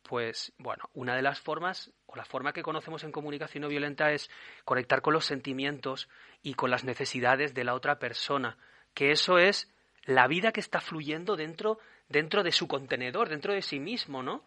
Pues 0.03 0.53
bueno, 0.59 0.85
una 0.95 1.15
de 1.15 1.23
las 1.23 1.41
formas 1.41 1.93
o 2.07 2.17
la 2.17 2.25
forma 2.25 2.53
que 2.53 2.63
conocemos 2.63 3.05
en 3.05 3.13
comunicación 3.13 3.63
no 3.63 3.69
violenta 3.69 4.11
es 4.13 4.31
conectar 4.65 5.03
con 5.03 5.13
los 5.13 5.27
sentimientos 5.27 6.09
y 6.43 6.55
con 6.55 6.71
las 6.71 6.85
necesidades 6.85 7.53
de 7.53 7.65
la 7.65 7.75
otra 7.75 7.99
persona, 7.99 8.57
que 8.95 9.11
eso 9.11 9.39
es 9.39 9.71
la 10.05 10.27
vida 10.27 10.53
que 10.53 10.61
está 10.61 10.81
fluyendo 10.81 11.37
dentro 11.37 11.79
dentro 12.11 12.43
de 12.43 12.53
su 12.53 12.69
contenedor, 12.69 13.29
dentro 13.31 13.55
de 13.55 13.63
sí 13.63 13.79
mismo, 13.79 14.23
¿no? 14.23 14.45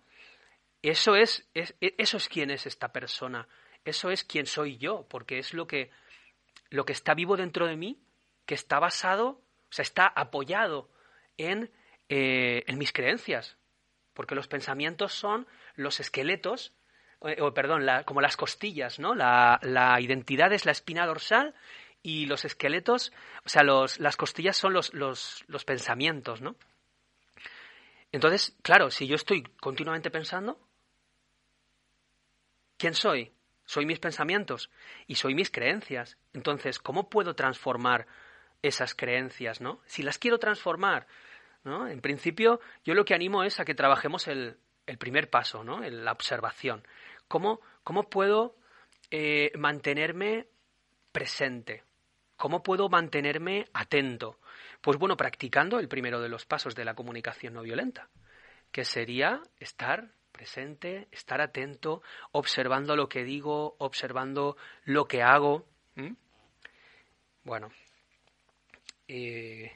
Eso 0.84 1.16
es, 1.16 1.48
es 1.54 1.74
eso 1.80 2.18
es 2.18 2.28
quién 2.28 2.52
es 2.52 2.68
esta 2.68 2.90
persona, 2.90 3.48
eso 3.86 4.12
es 4.12 4.24
quién 4.24 4.46
soy 4.46 4.78
yo, 4.78 5.06
porque 5.10 5.40
es 5.40 5.54
lo 5.54 5.68
que 5.68 5.92
lo 6.70 6.86
que 6.86 6.94
está 6.94 7.14
vivo 7.14 7.38
dentro 7.38 7.68
de 7.68 7.76
mí, 7.76 8.02
que 8.48 8.56
está 8.56 8.80
basado, 8.80 9.28
o 9.28 9.70
sea, 9.70 9.84
está 9.84 10.08
apoyado 10.08 10.90
en, 11.38 11.72
eh, 12.10 12.64
en 12.66 12.78
mis 12.80 12.92
creencias, 12.92 13.58
porque 14.14 14.34
los 14.34 14.48
pensamientos 14.48 15.14
son 15.14 15.48
los 15.76 16.00
esqueletos, 16.00 16.76
eh, 17.22 17.42
o, 17.42 17.54
perdón, 17.54 17.86
como 18.06 18.22
las 18.22 18.38
costillas, 18.38 19.00
¿no? 19.00 19.14
La, 19.14 19.60
identidad 20.00 20.52
es 20.54 20.66
la 20.66 20.72
espina 20.72 21.06
dorsal 21.06 21.54
y 22.02 22.26
los 22.26 22.46
esqueletos, 22.46 23.14
o 23.46 23.50
sea, 23.50 23.64
los, 23.64 24.00
las 24.00 24.18
costillas 24.18 24.58
son 24.58 24.74
los, 24.74 24.94
los, 24.94 25.44
los 25.48 25.66
pensamientos, 25.66 26.42
¿no? 26.42 26.56
Entonces, 28.12 28.56
claro, 28.62 28.92
si 28.92 29.08
yo 29.08 29.16
estoy 29.16 29.44
continuamente 29.60 30.12
pensando, 30.12 30.60
¿quién 32.78 32.94
soy? 32.94 33.33
Soy 33.66 33.86
mis 33.86 34.00
pensamientos 34.00 34.70
y 35.08 35.16
soy 35.16 35.36
mis 35.36 35.50
creencias. 35.50 36.18
Entonces, 36.34 36.80
¿cómo 36.80 37.10
puedo 37.10 37.36
transformar 37.36 38.08
esas 38.62 38.96
creencias, 38.96 39.62
no? 39.62 39.82
Si 39.86 40.04
las 40.04 40.18
quiero 40.18 40.40
transformar, 40.40 41.08
¿no? 41.64 41.88
En 41.88 42.02
principio, 42.02 42.60
yo 42.84 42.94
lo 42.94 43.06
que 43.06 43.14
animo 43.14 43.44
es 43.44 43.60
a 43.60 43.66
que 43.66 43.76
trabajemos 43.76 44.28
el, 44.28 44.58
primer 45.00 45.30
paso, 45.30 45.64
¿no? 45.64 45.80
la 45.80 46.12
observación. 46.12 46.86
¿Cómo, 47.28 47.62
cómo 47.84 48.10
puedo 48.10 48.56
eh, 49.12 49.52
mantenerme 49.56 50.48
presente? 51.12 51.84
¿Cómo 52.36 52.64
puedo 52.64 52.90
mantenerme 52.90 53.68
atento? 53.74 54.40
Pues 54.82 54.98
bueno, 54.98 55.16
practicando 55.16 55.80
el 55.80 55.88
primero 55.88 56.20
de 56.20 56.30
los 56.30 56.46
pasos 56.46 56.76
de 56.76 56.84
la 56.84 56.96
comunicación 56.96 57.54
no 57.54 57.62
violenta, 57.62 58.10
que 58.72 58.84
sería 58.84 59.42
estar 59.60 60.12
presente, 60.34 61.08
estar 61.12 61.40
atento, 61.40 62.02
observando 62.34 62.98
lo 62.98 63.08
que 63.08 63.24
digo, 63.24 63.76
observando 63.80 64.58
lo 64.84 65.06
que 65.06 65.22
hago. 65.22 65.66
Bueno, 67.46 67.72
eh, 69.08 69.72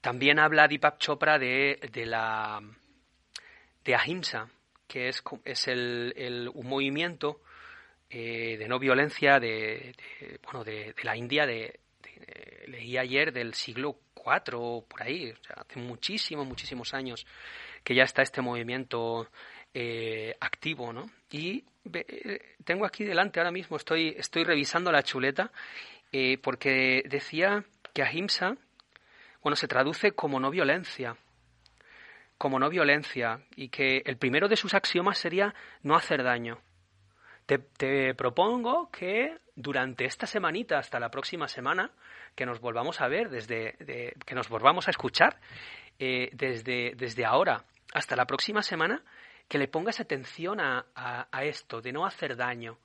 también 0.00 0.38
habla 0.38 0.68
Deepak 0.68 0.98
Chopra 0.98 1.38
de, 1.38 1.78
de 1.92 2.06
la 2.06 2.60
de 3.84 3.94
Ahimsa, 3.94 4.50
que 4.86 5.08
es, 5.08 5.22
es 5.44 5.68
el, 5.68 6.50
un 6.52 6.66
movimiento 6.66 7.42
eh, 8.10 8.56
de 8.58 8.68
no 8.68 8.78
violencia 8.78 9.38
de, 9.38 9.94
bueno, 10.44 10.64
de, 10.64 10.94
la 11.02 11.16
India, 11.16 11.46
de, 11.46 11.80
leí 12.66 12.96
ayer 12.96 13.32
del 13.32 13.54
siglo 13.54 14.00
IV 14.16 14.84
por 14.88 15.02
ahí, 15.02 15.32
hace 15.54 15.78
muchísimos, 15.78 16.46
muchísimos 16.46 16.92
años 16.94 17.26
que 17.84 17.94
ya 17.94 18.04
está 18.04 18.22
este 18.22 18.42
movimiento 18.42 19.28
eh, 19.74 20.36
activo, 20.40 20.92
¿no? 20.92 21.10
Y 21.30 21.64
eh, 21.92 22.56
tengo 22.64 22.84
aquí 22.86 23.04
delante 23.04 23.40
ahora 23.40 23.52
mismo, 23.52 23.76
estoy, 23.76 24.14
estoy 24.16 24.44
revisando 24.44 24.92
la 24.92 25.02
chuleta, 25.02 25.50
porque 26.42 27.02
decía 27.06 27.64
que 27.92 28.02
Ahimsa 28.02 28.56
bueno, 29.42 29.56
se 29.56 29.68
traduce 29.68 30.12
como 30.12 30.40
no 30.40 30.50
violencia, 30.50 31.16
como 32.36 32.58
no 32.58 32.68
violencia, 32.68 33.40
y 33.56 33.68
que 33.68 34.02
el 34.04 34.16
primero 34.16 34.48
de 34.48 34.56
sus 34.56 34.74
axiomas 34.74 35.18
sería 35.18 35.54
no 35.82 35.96
hacer 35.96 36.22
daño. 36.22 36.58
Te, 37.46 38.14
propongo 38.14 38.90
que 38.90 39.38
durante 39.56 40.04
esta 40.04 40.26
semanita 40.26 40.78
hasta 40.78 41.00
la 41.00 41.10
próxima 41.10 41.48
semana, 41.48 41.92
que 42.34 42.44
nos 42.44 42.60
volvamos 42.60 43.00
a 43.00 43.08
ver, 43.08 43.30
desde 43.30 44.14
que 44.26 44.34
nos 44.34 44.50
volvamos 44.50 44.86
a 44.86 44.90
escuchar, 44.90 45.40
eh, 45.98 46.30
desde, 46.32 46.94
desde 46.96 47.24
ahora 47.24 47.64
hasta 47.92 48.16
la 48.16 48.26
próxima 48.26 48.62
semana, 48.62 49.02
que 49.48 49.58
le 49.58 49.68
pongas 49.68 50.00
atención 50.00 50.60
a, 50.60 50.86
a 50.94 51.44
esto, 51.44 51.80
de 51.80 51.92
no 51.92 52.04
hacer 52.04 52.36
daño. 52.36 52.78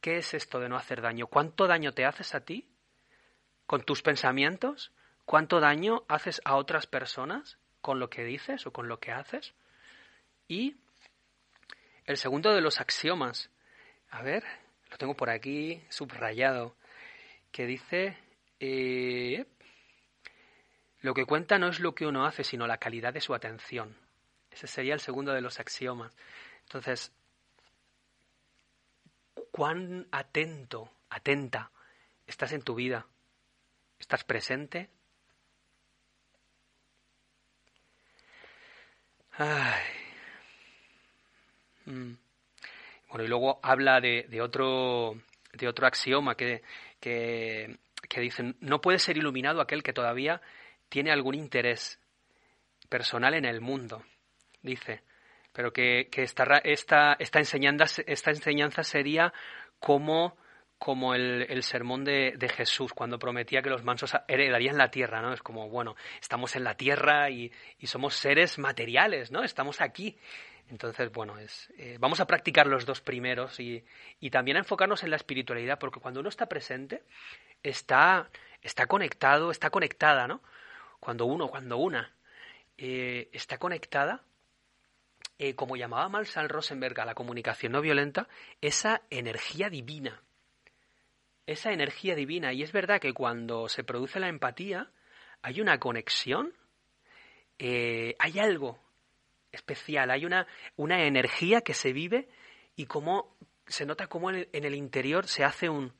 ¿Qué 0.00 0.18
es 0.18 0.34
esto 0.34 0.60
de 0.60 0.68
no 0.68 0.76
hacer 0.76 1.00
daño? 1.00 1.26
¿Cuánto 1.26 1.66
daño 1.66 1.92
te 1.92 2.04
haces 2.04 2.34
a 2.34 2.40
ti 2.40 2.68
con 3.66 3.82
tus 3.82 4.02
pensamientos? 4.02 4.92
cuánto 5.28 5.60
daño 5.60 6.04
haces 6.08 6.40
a 6.46 6.56
otras 6.56 6.86
personas 6.86 7.58
con 7.82 8.00
lo 8.00 8.08
que 8.08 8.24
dices 8.24 8.66
o 8.66 8.72
con 8.72 8.88
lo 8.88 8.98
que 8.98 9.12
haces. 9.12 9.52
Y 10.48 10.76
el 12.06 12.16
segundo 12.16 12.54
de 12.54 12.62
los 12.62 12.80
axiomas, 12.80 13.50
a 14.08 14.22
ver, 14.22 14.42
lo 14.90 14.96
tengo 14.96 15.14
por 15.14 15.28
aquí 15.28 15.82
subrayado, 15.90 16.74
que 17.52 17.66
dice, 17.66 18.16
eh, 18.58 19.44
lo 21.00 21.14
que 21.14 21.24
cuenta 21.24 21.58
no 21.58 21.68
es 21.68 21.80
lo 21.80 21.94
que 21.94 22.06
uno 22.06 22.26
hace, 22.26 22.44
sino 22.44 22.66
la 22.66 22.78
calidad 22.78 23.12
de 23.12 23.20
su 23.20 23.34
atención. 23.34 23.96
Ese 24.50 24.66
sería 24.66 24.94
el 24.94 25.00
segundo 25.00 25.32
de 25.32 25.40
los 25.40 25.60
axiomas. 25.60 26.16
Entonces, 26.62 27.12
¿cuán 29.52 30.08
atento, 30.10 30.90
atenta 31.10 31.70
estás 32.26 32.52
en 32.52 32.62
tu 32.62 32.74
vida? 32.74 33.06
¿Estás 33.98 34.24
presente? 34.24 34.90
Ay. 39.32 39.82
Mm. 41.86 42.14
Bueno, 43.08 43.24
y 43.24 43.28
luego 43.28 43.60
habla 43.62 44.00
de, 44.00 44.40
otro, 44.42 45.14
de 45.52 45.68
otro 45.68 45.86
axioma 45.86 46.34
que, 46.34 46.62
que 47.00 47.78
dice, 48.16 48.54
no 48.60 48.80
puede 48.80 48.98
ser 48.98 49.16
iluminado 49.16 49.60
aquel 49.60 49.82
que 49.82 49.92
todavía 49.92 50.42
tiene 50.88 51.10
algún 51.10 51.34
interés 51.34 52.00
personal 52.88 53.34
en 53.34 53.44
el 53.44 53.60
mundo, 53.60 54.02
dice, 54.62 55.02
pero 55.52 55.72
que, 55.72 56.08
que 56.10 56.22
esta, 56.22 56.44
esta, 56.64 57.16
esta, 57.18 57.38
enseñanza, 57.38 58.02
esta 58.06 58.30
enseñanza 58.30 58.82
sería 58.82 59.32
como 59.78 60.36
como 60.78 61.14
el, 61.14 61.44
el 61.48 61.64
sermón 61.64 62.04
de, 62.04 62.34
de, 62.36 62.48
Jesús, 62.48 62.92
cuando 62.92 63.18
prometía 63.18 63.62
que 63.62 63.68
los 63.68 63.82
mansos 63.82 64.12
heredarían 64.28 64.78
la 64.78 64.90
tierra, 64.90 65.20
¿no? 65.20 65.32
Es 65.32 65.42
como, 65.42 65.68
bueno, 65.68 65.96
estamos 66.20 66.54
en 66.54 66.62
la 66.62 66.76
tierra 66.76 67.28
y, 67.30 67.52
y 67.80 67.88
somos 67.88 68.14
seres 68.14 68.58
materiales, 68.58 69.32
¿no? 69.32 69.42
Estamos 69.42 69.80
aquí. 69.80 70.16
Entonces, 70.68 71.10
bueno, 71.10 71.38
es, 71.38 71.72
eh, 71.78 71.96
vamos 71.98 72.20
a 72.20 72.26
practicar 72.26 72.66
los 72.66 72.86
dos 72.86 73.00
primeros 73.00 73.58
y, 73.58 73.84
y, 74.20 74.30
también 74.30 74.56
a 74.56 74.60
enfocarnos 74.60 75.02
en 75.02 75.10
la 75.10 75.16
espiritualidad, 75.16 75.78
porque 75.78 75.98
cuando 75.98 76.20
uno 76.20 76.28
está 76.28 76.46
presente, 76.46 77.02
está, 77.62 78.30
está 78.62 78.86
conectado, 78.86 79.50
está 79.50 79.70
conectada, 79.70 80.28
¿no? 80.28 80.42
Cuando 81.00 81.26
uno, 81.26 81.48
cuando 81.48 81.76
una 81.78 82.14
eh, 82.76 83.28
está 83.32 83.58
conectada, 83.58 84.24
eh, 85.38 85.54
como 85.54 85.76
llamaba 85.76 86.08
Malsal 86.08 86.48
Rosenberg 86.48 87.00
a 87.00 87.04
la 87.04 87.14
comunicación 87.14 87.72
no 87.72 87.80
violenta, 87.80 88.28
esa 88.60 89.02
energía 89.10 89.70
divina. 89.70 90.22
Esa 91.46 91.72
energía 91.72 92.14
divina. 92.14 92.52
Y 92.52 92.62
es 92.62 92.72
verdad 92.72 93.00
que 93.00 93.12
cuando 93.12 93.68
se 93.68 93.84
produce 93.84 94.20
la 94.20 94.28
empatía, 94.28 94.90
hay 95.42 95.60
una 95.60 95.78
conexión, 95.78 96.52
eh, 97.58 98.16
hay 98.18 98.38
algo 98.38 98.80
especial, 99.52 100.10
hay 100.10 100.24
una, 100.24 100.46
una 100.76 101.04
energía 101.04 101.60
que 101.62 101.74
se 101.74 101.92
vive 101.92 102.28
y 102.76 102.86
como 102.86 103.36
se 103.66 103.86
nota 103.86 104.06
como 104.06 104.30
en 104.30 104.48
el, 104.52 104.74
interior 104.74 105.26
se 105.26 105.44
hace 105.44 105.68
un, 105.68 105.92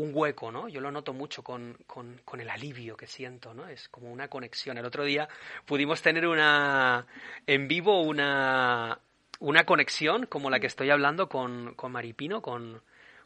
un, 0.00 0.10
hueco, 0.14 0.50
¿no? 0.50 0.68
Yo 0.68 0.80
lo 0.80 0.90
noto 0.90 1.12
mucho 1.12 1.42
con, 1.42 1.76
con, 1.86 2.20
con, 2.24 2.40
el 2.40 2.50
alivio 2.50 2.96
que 2.96 3.06
siento, 3.06 3.54
¿no? 3.54 3.68
Es 3.68 3.88
como 3.88 4.10
una 4.10 4.28
conexión. 4.28 4.78
El 4.78 4.84
otro 4.84 5.04
día 5.04 5.28
pudimos 5.66 6.02
tener 6.02 6.26
una 6.26 7.06
en 7.46 7.68
vivo 7.68 8.02
una, 8.02 8.98
una 9.38 9.64
conexión 9.64 10.26
como 10.26 10.50
la 10.50 10.60
que 10.60 10.66
estoy 10.66 10.90
hablando 10.90 11.28
con, 11.28 11.74
con 11.74 11.92
Maripino, 11.92 12.42
con, 12.42 12.80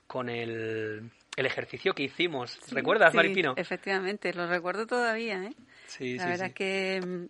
con 0.07 0.29
el, 0.29 1.11
el 1.37 1.47
ejercicio 1.47 1.95
que 1.95 2.05
hicimos. 2.05 2.59
¿Recuerdas, 2.71 3.15
Maripino? 3.15 3.55
Efectivamente, 3.57 4.33
lo 4.33 4.47
recuerdo 4.47 4.87
todavía, 4.87 5.45
¿eh? 5.45 5.55
Sí, 5.87 6.17
la 6.17 6.27
verdad 6.27 6.53
que 6.53 7.29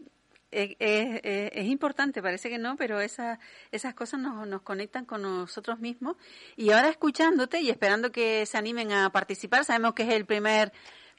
es, 0.54 1.66
importante, 1.66 2.23
parece 2.23 2.49
que 2.49 2.58
no, 2.58 2.76
pero 2.76 3.00
esas 3.00 3.38
esas 3.73 3.94
cosas 3.94 4.20
nos, 4.20 4.46
nos 4.46 4.62
conectan 4.62 5.04
con 5.04 5.23
nosotros 5.23 5.80
mismos. 5.80 6.16
Y 6.56 6.70
ahora 6.70 6.88
escuchándote 6.88 7.61
y 7.61 7.70
esperando 7.70 8.12
que 8.12 8.46
se 8.46 8.56
animen 8.56 8.92
a 8.92 9.11
participar, 9.11 9.64
sabemos 9.64 9.94
que 9.94 10.04
es 10.04 10.11
el 10.11 10.25
primer 10.25 10.73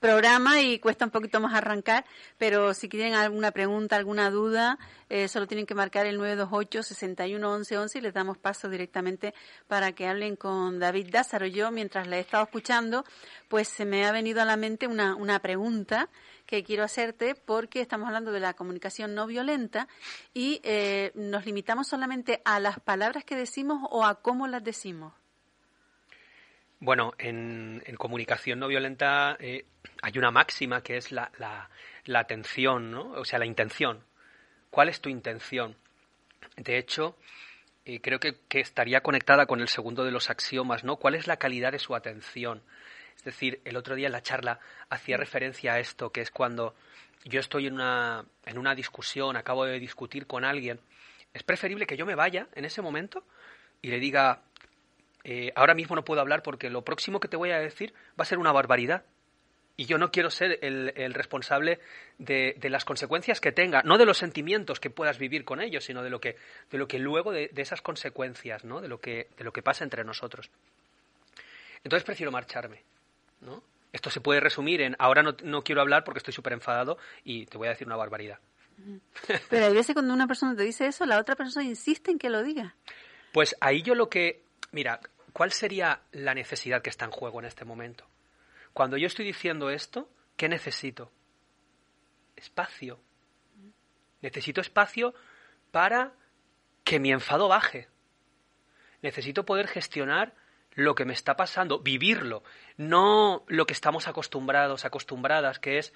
programa 0.05 0.61
y 0.61 0.77
cuesta 0.77 1.05
un 1.05 1.09
poquito 1.09 1.39
más 1.39 1.55
arrancar, 1.55 2.05
pero 2.37 2.75
si 2.75 2.87
tienen 2.87 3.15
alguna 3.15 3.49
pregunta, 3.49 3.95
alguna 3.95 4.29
duda, 4.29 4.77
eh, 5.09 5.27
solo 5.27 5.47
tienen 5.47 5.65
que 5.65 5.73
marcar 5.73 6.05
el 6.05 6.17
928 6.17 6.83
61 6.83 7.51
11 7.51 7.77
11 7.79 7.97
y 7.97 8.01
les 8.01 8.13
damos 8.13 8.37
paso 8.37 8.69
directamente 8.69 9.33
para 9.67 9.93
que 9.93 10.05
hablen 10.07 10.35
con 10.35 10.77
David 10.77 11.07
Dázaro. 11.09 11.47
Yo, 11.47 11.71
mientras 11.71 12.05
le 12.05 12.17
he 12.17 12.19
estado 12.19 12.43
escuchando, 12.43 13.03
pues 13.47 13.67
se 13.67 13.83
me 13.83 14.05
ha 14.05 14.11
venido 14.11 14.43
a 14.43 14.45
la 14.45 14.57
mente 14.57 14.85
una, 14.85 15.15
una 15.15 15.39
pregunta 15.39 16.07
que 16.45 16.63
quiero 16.63 16.83
hacerte 16.83 17.33
porque 17.33 17.81
estamos 17.81 18.05
hablando 18.05 18.31
de 18.31 18.41
la 18.41 18.53
comunicación 18.53 19.15
no 19.15 19.25
violenta 19.25 19.87
y 20.35 20.61
eh, 20.63 21.13
nos 21.15 21.47
limitamos 21.47 21.87
solamente 21.87 22.43
a 22.45 22.59
las 22.59 22.79
palabras 22.79 23.23
que 23.25 23.35
decimos 23.35 23.79
o 23.89 24.05
a 24.05 24.21
cómo 24.21 24.45
las 24.45 24.63
decimos. 24.63 25.13
Bueno, 26.79 27.13
en, 27.17 27.81
comunicación 27.97 28.59
no 28.59 28.67
violenta 28.67 29.37
eh, 29.39 29.65
hay 30.01 30.17
una 30.17 30.31
máxima 30.31 30.81
que 30.81 30.97
es 30.97 31.11
la, 31.11 31.31
la, 31.37 32.19
atención, 32.19 32.91
¿no? 32.91 33.11
O 33.13 33.25
sea, 33.25 33.39
la 33.39 33.45
intención. 33.45 34.03
¿Cuál 34.69 34.89
es 34.89 35.01
tu 35.01 35.09
intención? 35.09 35.77
De 36.57 36.77
hecho, 36.77 37.17
eh, 37.85 38.01
creo 38.01 38.19
que, 38.19 38.35
que, 38.47 38.59
estaría 38.59 39.01
conectada 39.01 39.45
con 39.45 39.61
el 39.61 39.67
segundo 39.67 40.03
de 40.03 40.11
los 40.11 40.29
axiomas, 40.29 40.83
¿no? 40.83 40.97
¿Cuál 40.97 41.15
es 41.15 41.27
la 41.27 41.37
calidad 41.37 41.71
de 41.71 41.79
su 41.79 41.95
atención? 41.95 42.61
Es 43.15 43.23
decir, 43.23 43.61
el 43.65 43.77
otro 43.77 43.95
día 43.95 44.07
en 44.07 44.13
la 44.13 44.21
charla 44.21 44.59
hacía 44.89 45.17
referencia 45.17 45.73
a 45.73 45.79
esto, 45.79 46.11
que 46.11 46.21
es 46.21 46.29
cuando 46.29 46.75
yo 47.23 47.39
estoy 47.39 47.67
en 47.67 47.73
una, 47.73 48.25
en 48.45 48.57
una 48.57 48.75
discusión, 48.75 49.37
acabo 49.37 49.65
de 49.65 49.79
discutir 49.79 50.27
con 50.27 50.43
alguien, 50.43 50.79
es 51.33 51.43
preferible 51.43 51.87
que 51.87 51.97
yo 51.97 52.05
me 52.05 52.15
vaya 52.15 52.47
en 52.53 52.65
ese 52.65 52.81
momento 52.81 53.23
y 53.81 53.89
le 53.89 53.99
diga, 53.99 54.43
eh, 55.27 55.51
ahora 55.55 55.73
mismo 55.73 55.95
no 55.95 56.05
puedo 56.05 56.21
hablar 56.21 56.43
porque 56.43 56.69
lo 56.69 56.83
próximo 56.83 57.19
que 57.19 57.27
te 57.27 57.35
voy 57.35 57.49
a 57.49 57.57
decir 57.57 57.95
va 58.11 58.21
a 58.21 58.25
ser 58.25 58.37
una 58.37 58.51
barbaridad. 58.51 59.05
Y 59.75 59.87
yo 59.87 59.97
no 59.97 60.11
quiero 60.11 60.29
ser 60.29 60.59
el, 60.61 61.13
responsable 61.13 61.79
de, 62.19 62.55
las 62.69 62.85
consecuencias 62.85 63.41
que 63.41 63.51
tenga, 63.51 63.81
no 63.81 63.97
de 63.97 64.05
los 64.05 64.19
sentimientos 64.19 64.79
que 64.79 64.89
puedas 64.89 65.17
vivir 65.17 65.43
con 65.43 65.61
ellos, 65.61 65.83
sino 65.83 66.01
de 66.03 66.09
lo 66.11 66.21
que, 66.21 66.37
de 66.71 66.77
lo 66.77 66.87
que 66.87 66.99
luego 66.99 67.33
de, 67.33 67.49
de 67.51 67.61
esas 67.61 67.81
consecuencias, 67.81 68.63
¿no? 68.63 68.79
de, 68.79 68.87
lo 68.87 69.01
que, 69.01 69.27
de 69.35 69.43
lo 69.43 69.51
que 69.51 69.61
pasa 69.63 69.83
entre 69.83 70.05
nosotros. 70.05 70.49
Entonces 71.83 72.05
prefiero 72.05 72.31
marcharme. 72.31 72.83
¿no? 73.41 73.63
Esto 73.91 74.09
se 74.11 74.21
puede 74.21 74.39
resumir 74.39 74.79
en 74.81 74.95
ahora 74.99 75.23
no, 75.23 75.35
no 75.43 75.63
quiero 75.63 75.81
hablar 75.81 76.03
porque 76.05 76.19
estoy 76.19 76.33
súper 76.33 76.53
enfadado 76.53 76.97
y 77.25 77.47
te 77.47 77.57
voy 77.57 77.67
a 77.67 77.71
decir 77.71 77.87
una 77.87 77.97
barbaridad. 77.97 78.39
Pero 79.49 79.65
hay 79.65 79.73
veces 79.73 79.93
cuando 79.93 80.13
una 80.13 80.27
persona 80.27 80.55
te 80.55 80.63
dice 80.63 80.85
eso, 80.85 81.05
la 81.05 81.19
otra 81.19 81.35
persona 81.35 81.65
insiste 81.65 82.11
en 82.11 82.19
que 82.19 82.29
lo 82.29 82.43
diga. 82.43 82.75
Pues 83.33 83.55
ahí 83.59 83.81
yo 83.81 83.95
lo 83.95 84.07
que... 84.07 84.43
Mira, 84.71 84.99
¿cuál 85.35 85.51
sería 85.51 85.99
la 86.13 86.33
necesidad 86.33 86.81
que 86.81 86.89
está 86.89 87.03
en 87.03 87.11
juego 87.11 87.41
en 87.41 87.45
este 87.45 87.65
momento? 87.65 88.05
Cuando 88.71 88.95
yo 88.95 89.05
estoy 89.05 89.25
diciendo 89.25 89.69
esto, 89.69 90.07
¿qué 90.37 90.47
necesito? 90.47 91.11
Espacio. 92.37 93.01
Necesito 94.21 94.61
espacio 94.61 95.13
para 95.71 96.13
que 96.85 97.01
mi 97.01 97.11
enfado 97.11 97.49
baje. 97.49 97.89
Necesito 99.01 99.45
poder 99.45 99.67
gestionar 99.67 100.33
lo 100.71 100.95
que 100.95 101.03
me 101.03 101.11
está 101.11 101.35
pasando, 101.35 101.79
vivirlo, 101.79 102.41
no 102.77 103.43
lo 103.47 103.65
que 103.65 103.73
estamos 103.73 104.07
acostumbrados, 104.07 104.85
acostumbradas, 104.85 105.59
que 105.59 105.79
es 105.79 105.93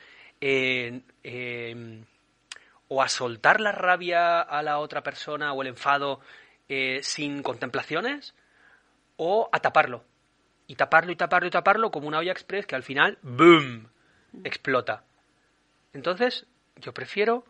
o 2.90 3.02
a 3.02 3.08
soltar 3.08 3.62
la 3.62 3.72
rabia 3.72 4.42
a 4.42 4.62
la 4.64 4.80
otra 4.80 5.02
persona 5.02 5.54
o 5.54 5.62
el 5.62 5.70
enfado 5.70 6.20
eh, 6.68 7.00
sin 7.04 7.42
contemplaciones, 7.42 8.36
o 9.20 9.50
a 9.52 9.60
taparlo. 9.60 10.06
Y 10.66 10.76
taparlo 10.76 11.12
y 11.12 11.16
taparlo 11.16 11.48
y 11.48 11.52
taparlo 11.52 11.92
como 11.92 12.08
una 12.08 12.20
olla 12.20 12.32
express 12.32 12.66
que 12.66 12.76
al 12.76 12.84
final, 12.84 13.20
¡boom!, 13.22 13.90
explota. 14.44 15.04
Entonces, 15.94 16.48
yo 16.78 16.94
prefiero, 16.94 17.44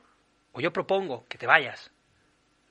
o 0.51 0.61
yo 0.61 0.73
propongo 0.73 1.25
que 1.27 1.37
te 1.37 1.45
vayas, 1.45 1.91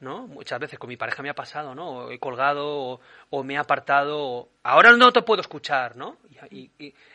¿no? 0.01 0.27
Muchas 0.27 0.59
veces 0.59 0.79
con 0.81 0.89
mi 0.89 0.97
pareja 0.97 1.23
me 1.23 1.31
ha 1.31 1.35
pasado, 1.35 1.75
¿no? 1.75 2.11
he 2.11 2.19
colgado 2.19 3.01
o, 3.31 3.45
me 3.45 3.55
he 3.55 3.57
apartado, 3.57 4.49
ahora 4.65 4.97
no 4.97 5.13
te 5.13 5.23
puedo 5.23 5.41
escuchar, 5.43 5.97
¿no? 5.97 6.17
Y, 6.51 6.71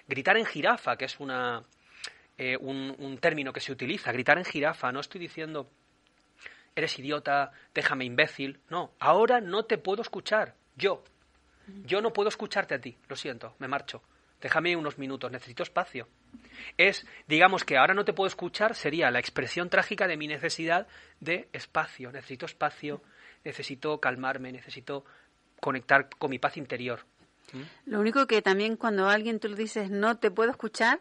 gritar 0.08 0.38
en 0.38 0.46
jirafa, 0.46 0.96
que 0.96 1.06
es 1.06 1.20
una, 1.20 1.64
eh, 2.38 2.56
un, 2.58 3.18
término 3.20 3.52
que 3.52 3.60
se 3.60 3.74
utiliza, 3.74 4.14
gritar 4.14 4.38
en 4.38 4.46
jirafa, 4.46 4.92
no 4.94 5.02
estoy 5.02 5.20
diciendo, 5.20 5.70
eres 6.76 6.98
idiota, 6.98 7.52
déjame 7.74 8.06
imbécil, 8.06 8.62
no, 8.70 8.92
ahora 9.00 9.42
no 9.42 9.66
te 9.66 9.78
puedo 9.78 10.02
escuchar, 10.02 10.56
yo, 10.76 11.04
yo 11.86 12.02
no 12.02 12.12
puedo 12.14 12.30
escucharte 12.30 12.76
a 12.76 12.82
ti, 12.82 12.98
lo 13.08 13.16
siento, 13.16 13.56
me 13.60 13.68
marcho. 13.68 14.02
Déjame 14.42 14.76
unos 14.76 14.98
minutos, 14.98 15.32
necesito 15.32 15.64
espacio. 15.64 16.10
Es, 16.78 17.08
digamos 17.28 17.64
que 17.64 17.78
ahora 17.78 17.94
no 17.94 18.04
te 18.04 18.12
puedo 18.12 18.28
escuchar, 18.28 18.76
sería 18.76 19.10
la 19.10 19.20
expresión 19.20 19.70
trágica 19.70 20.06
de 20.06 20.18
mi 20.18 20.28
necesidad 20.28 20.88
de 21.22 21.48
espacio. 21.54 22.12
Necesito 22.12 22.46
espacio, 22.46 23.02
necesito 23.46 24.02
calmarme, 24.02 24.52
necesito 24.52 25.06
conectar 25.62 26.10
con 26.10 26.30
mi 26.30 26.40
paz 26.40 26.58
interior. 26.58 27.06
¿Mm? 27.54 27.62
Lo 27.92 28.02
único 28.02 28.28
que 28.28 28.42
también 28.42 28.76
cuando 28.76 29.08
alguien 29.08 29.40
tú 29.40 29.48
le 29.48 29.56
dices 29.56 29.90
no 29.90 30.18
te 30.18 30.30
puedo 30.30 30.52
escuchar, 30.52 31.00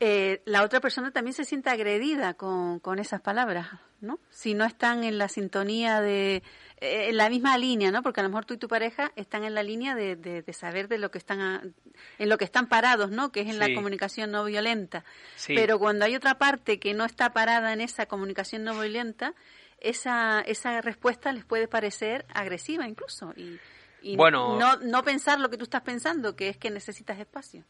eh, 0.00 0.42
la 0.44 0.64
otra 0.64 0.80
persona 0.80 1.12
también 1.12 1.34
se 1.34 1.44
siente 1.44 1.70
agredida 1.70 2.34
con, 2.34 2.80
con 2.80 2.98
esas 2.98 3.20
palabras, 3.20 3.68
¿no? 4.00 4.18
Si 4.28 4.54
no 4.54 4.64
están 4.64 5.04
en 5.04 5.18
la 5.18 5.28
sintonía 5.28 6.00
de, 6.00 6.42
eh, 6.80 7.08
en 7.08 7.16
la 7.16 7.30
misma 7.30 7.56
línea, 7.56 7.92
¿no? 7.92 8.02
Porque 8.02 8.20
a 8.20 8.24
lo 8.24 8.28
mejor 8.28 8.44
tú 8.44 8.54
y 8.54 8.58
tu 8.58 8.66
pareja 8.66 9.12
están 9.14 9.44
en 9.44 9.54
la 9.54 9.62
línea 9.62 9.94
de, 9.94 10.16
de, 10.16 10.52
saber 10.52 10.88
de 10.88 10.98
lo 10.98 11.10
que 11.10 11.18
están, 11.18 11.74
en 12.18 12.28
lo 12.28 12.38
que 12.38 12.44
están 12.44 12.68
parados, 12.68 13.10
¿no? 13.10 13.30
Que 13.30 13.42
es 13.42 13.48
en 13.48 13.58
la 13.58 13.72
comunicación 13.72 14.32
no 14.32 14.44
violenta. 14.44 15.04
Pero 15.46 15.78
cuando 15.78 16.04
hay 16.04 16.16
otra 16.16 16.38
parte 16.38 16.80
que 16.80 16.92
no 16.92 17.04
está 17.04 17.32
parada 17.32 17.72
en 17.72 17.80
esa 17.80 18.06
comunicación 18.06 18.64
no 18.64 18.78
violenta, 18.78 19.34
esa, 19.78 20.40
esa 20.40 20.80
respuesta 20.80 21.32
les 21.32 21.44
puede 21.44 21.68
parecer 21.68 22.26
agresiva 22.34 22.88
incluso. 22.88 23.32
Y, 23.36 23.60
y 24.02 24.16
no, 24.16 24.76
no 24.76 25.02
pensar 25.04 25.38
lo 25.38 25.50
que 25.50 25.56
tú 25.56 25.64
estás 25.64 25.82
pensando, 25.82 26.34
que 26.34 26.48
es 26.48 26.56
que 26.56 26.70
necesitas 26.70 27.18
espacio. 27.20 27.64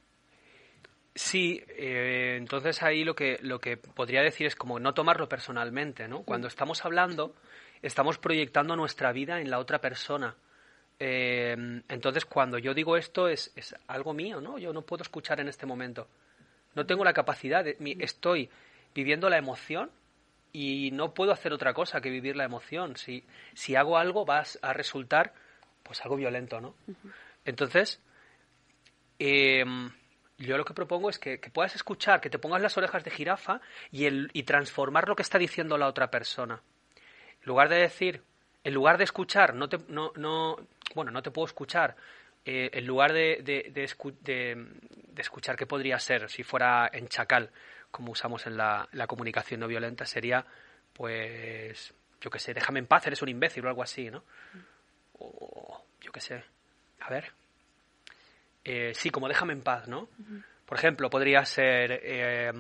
Sí, 1.15 1.63
eh, 1.69 2.35
entonces 2.37 2.83
ahí 2.83 3.05
lo 3.05 3.15
que, 3.15 3.39
lo 3.41 3.61
que 3.61 3.77
podría 3.77 4.23
decir 4.23 4.49
es 4.49 4.57
como 4.57 4.81
no 4.81 4.95
tomarlo 4.95 5.29
personalmente, 5.29 6.09
¿no? 6.09 6.23
Cuando 6.23 6.49
estamos 6.49 6.85
hablando, 6.85 7.37
estamos 7.83 8.19
proyectando 8.19 8.75
nuestra 8.75 9.13
vida 9.13 9.41
en 9.41 9.49
la 9.49 9.61
otra 9.61 9.81
persona. 9.81 10.35
Eh, 10.99 11.83
entonces, 11.89 12.25
cuando 12.25 12.59
yo 12.59 12.75
digo 12.75 12.97
esto, 12.97 13.29
es, 13.29 13.53
es, 13.55 13.77
algo 13.87 14.13
mío, 14.13 14.41
¿no? 14.41 14.59
Yo 14.59 14.73
no 14.73 14.83
puedo 14.83 15.03
escuchar 15.03 15.39
en 15.39 15.49
este 15.49 15.67
momento. 15.67 16.09
No 16.75 16.85
tengo 16.85 17.05
la 17.05 17.13
capacidad, 17.13 17.63
de, 17.63 17.77
estoy 18.01 18.51
viviendo 18.93 19.31
la 19.31 19.39
emoción 19.39 19.93
y 20.53 20.91
no 20.93 21.15
puedo 21.15 21.31
hacer 21.31 21.53
otra 21.53 21.75
cosa 21.75 22.01
que 22.01 22.11
vivir 22.11 22.35
la 22.35 22.45
emoción. 22.45 22.97
Si, 22.97 23.25
si 23.55 23.77
hago 23.77 23.99
algo, 23.99 24.27
va 24.27 24.43
a 24.63 24.73
resultar, 24.73 25.33
pues, 25.85 26.01
algo 26.03 26.17
violento, 26.17 26.61
¿no? 26.61 26.75
Entonces, 27.45 28.01
eh, 29.21 29.65
yo 30.39 30.57
lo 30.59 30.65
que 30.65 30.75
propongo 30.75 31.11
es 31.11 31.19
que, 31.19 31.39
puedas 31.39 31.75
escuchar, 31.75 32.21
que 32.21 32.31
te 32.31 32.39
pongas 32.39 32.61
las 32.61 32.77
orejas 32.77 33.05
de 33.05 33.11
jirafa 33.11 33.61
y, 33.91 34.07
el, 34.07 34.31
y 34.33 34.43
transformar 34.43 35.09
lo 35.09 35.17
que 35.17 35.23
está 35.23 35.39
diciendo 35.39 35.79
la 35.79 35.87
otra 35.87 36.11
persona. 36.11 36.61
En 36.97 37.47
lugar 37.47 37.69
de 37.69 37.77
decir, 37.77 38.23
en 38.65 38.75
lugar 38.75 38.99
de 38.99 39.05
escuchar, 39.05 39.55
no 39.55 39.69
te, 39.69 39.79
no, 39.89 40.13
no, 40.17 40.57
bueno, 40.95 41.11
no 41.11 41.23
te 41.23 41.31
puedo 41.31 41.47
escuchar, 41.47 41.97
eh, 42.45 42.71
en 42.73 42.87
lugar 42.87 43.13
de, 43.13 43.41
de, 43.43 43.71
de, 43.73 45.23
escuchar 45.23 45.57
qué 45.57 45.67
podría 45.67 45.99
ser 45.99 46.29
si 46.29 46.43
fuera 46.43 46.91
en 46.93 47.09
chacal, 47.09 47.51
como 47.91 48.13
usamos 48.13 48.47
en 48.47 48.57
la, 48.57 48.89
la 48.93 49.07
comunicación 49.07 49.61
no 49.61 49.69
violenta, 49.69 50.05
sería, 50.05 50.45
pues, 50.93 51.95
yo 52.21 52.31
qué 52.31 52.39
sé, 52.39 52.53
déjame 52.53 52.81
en 52.81 52.87
paz, 52.87 53.07
eres 53.07 53.23
un 53.23 53.29
imbécil 53.29 53.65
o 53.65 53.69
algo 53.69 53.83
así, 53.83 54.11
¿no? 54.11 54.25
O, 55.19 55.85
yo 56.01 56.11
qué 56.11 56.21
sé, 56.21 56.43
a 57.01 57.11
ver. 57.11 57.33
Eh, 58.65 58.93
sí, 58.95 59.11
como 59.11 59.29
déjame 59.29 59.53
en 59.53 59.63
paz, 59.63 59.87
¿no? 59.89 60.09
Por 60.65 60.79
ejemplo, 60.79 61.11
podría 61.11 61.45
ser, 61.45 62.01
eh, 62.03 62.51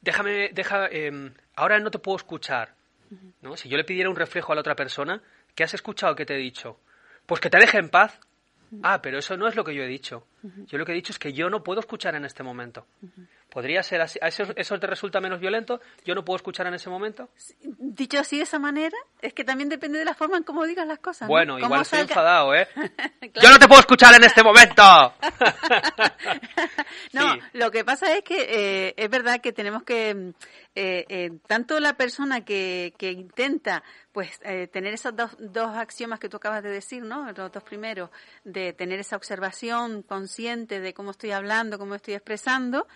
déjame, 0.00 0.50
deja, 0.52 0.86
eh, 0.90 1.32
ahora 1.56 1.78
no 1.78 1.90
te 1.90 1.98
puedo 1.98 2.16
escuchar, 2.16 2.74
¿no? 3.42 3.56
Si 3.56 3.68
yo 3.68 3.76
le 3.76 3.84
pidiera 3.84 4.08
un 4.08 4.16
reflejo 4.16 4.52
a 4.52 4.54
la 4.54 4.60
otra 4.60 4.74
persona, 4.74 5.20
¿qué 5.54 5.64
has 5.64 5.74
escuchado 5.74 6.14
que 6.14 6.24
te 6.24 6.34
he 6.34 6.38
dicho? 6.38 6.80
Pues 7.26 7.40
que 7.40 7.50
te 7.50 7.58
deje 7.58 7.78
en 7.78 7.90
paz. 7.90 8.18
Ah, 8.82 9.00
pero 9.02 9.18
eso 9.18 9.36
no 9.36 9.46
es 9.46 9.54
lo 9.54 9.64
que 9.64 9.74
yo 9.74 9.82
he 9.82 9.86
dicho. 9.86 10.26
Yo 10.66 10.76
lo 10.76 10.84
que 10.84 10.92
he 10.92 10.94
dicho 10.94 11.12
es 11.12 11.18
que 11.18 11.32
yo 11.32 11.48
no 11.48 11.62
puedo 11.62 11.80
escuchar 11.80 12.14
en 12.14 12.24
este 12.24 12.42
momento. 12.42 12.86
¿Podría 13.48 13.82
ser 13.82 14.02
así? 14.02 14.18
¿Eso, 14.20 14.44
¿Eso 14.56 14.78
te 14.78 14.86
resulta 14.86 15.20
menos 15.20 15.40
violento? 15.40 15.80
¿Yo 16.04 16.14
no 16.14 16.24
puedo 16.24 16.36
escuchar 16.36 16.66
en 16.66 16.74
ese 16.74 16.90
momento? 16.90 17.30
Dicho 17.62 18.18
así 18.18 18.36
de 18.36 18.42
esa 18.42 18.58
manera, 18.58 18.96
es 19.22 19.32
que 19.32 19.44
también 19.44 19.68
depende 19.68 19.98
de 19.98 20.04
la 20.04 20.14
forma 20.14 20.36
en 20.36 20.42
cómo 20.42 20.66
digas 20.66 20.86
las 20.86 20.98
cosas. 20.98 21.28
Bueno, 21.28 21.58
igual 21.58 21.82
estoy 21.82 22.00
enfadado, 22.00 22.54
¿eh? 22.54 22.68
¡Yo 23.42 23.50
no 23.50 23.58
te 23.58 23.68
puedo 23.68 23.80
escuchar 23.80 24.14
en 24.14 24.24
este 24.24 24.42
momento! 24.42 24.82
no, 27.12 27.36
lo 27.52 27.70
que 27.70 27.84
pasa 27.84 28.16
es 28.16 28.24
que 28.24 28.88
eh, 28.88 28.94
es 28.96 29.08
verdad 29.08 29.40
que 29.40 29.52
tenemos 29.52 29.84
que, 29.84 30.32
eh, 30.74 31.06
eh, 31.08 31.30
tanto 31.46 31.78
la 31.80 31.96
persona 31.96 32.44
que, 32.44 32.94
que 32.98 33.12
intenta 33.12 33.82
pues 34.12 34.38
tener 34.70 34.94
esos 34.94 35.16
dos, 35.16 35.32
dos 35.40 35.76
axiomas 35.76 36.20
que 36.20 36.28
tú 36.28 36.36
acabas 36.36 36.62
de 36.62 36.70
decir, 36.70 37.02
¿no? 37.02 37.32
Los 37.32 37.50
dos 37.50 37.64
primeros, 37.64 38.10
de 38.44 38.72
tener 38.72 39.00
esa 39.00 39.16
observación 39.16 40.04
consciente 40.34 40.80
de 40.80 40.94
cómo 40.94 41.12
estoy 41.12 41.30
hablando, 41.30 41.78
cómo 41.78 41.94
estoy 41.94 42.14
expresando, 42.14 42.88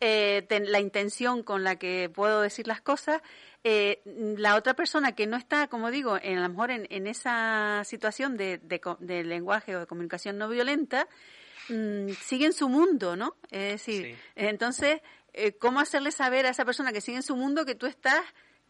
eh, 0.00 0.46
la 0.68 0.78
intención 0.78 1.42
con 1.42 1.64
la 1.64 1.76
que 1.76 2.08
puedo 2.08 2.40
decir 2.40 2.68
las 2.68 2.80
cosas, 2.80 3.20
eh, 3.64 4.00
la 4.04 4.54
otra 4.54 4.74
persona 4.74 5.12
que 5.12 5.26
no 5.26 5.36
está, 5.36 5.66
como 5.66 5.90
digo, 5.90 6.18
en, 6.22 6.38
a 6.38 6.42
lo 6.42 6.48
mejor 6.50 6.70
en, 6.70 7.06
esa 7.08 7.82
situación 7.84 8.36
de, 8.36 8.60
lenguaje 9.24 9.74
o 9.74 9.80
de 9.80 9.86
comunicación 9.86 10.38
no 10.38 10.48
violenta, 10.48 11.08
mm, 11.68 12.10
sigue 12.10 12.46
en 12.46 12.52
su 12.52 12.68
mundo, 12.68 13.16
¿no? 13.16 13.34
Es 13.50 13.72
decir, 13.72 14.16
entonces, 14.36 15.00
eh, 15.32 15.52
¿cómo 15.58 15.80
hacerle 15.80 16.12
saber 16.12 16.46
a 16.46 16.50
esa 16.50 16.64
persona 16.64 16.92
que 16.92 17.00
sigue 17.00 17.16
en 17.16 17.24
su 17.24 17.34
mundo 17.34 17.64
que 17.64 17.74
tú 17.74 17.86
estás 17.86 18.22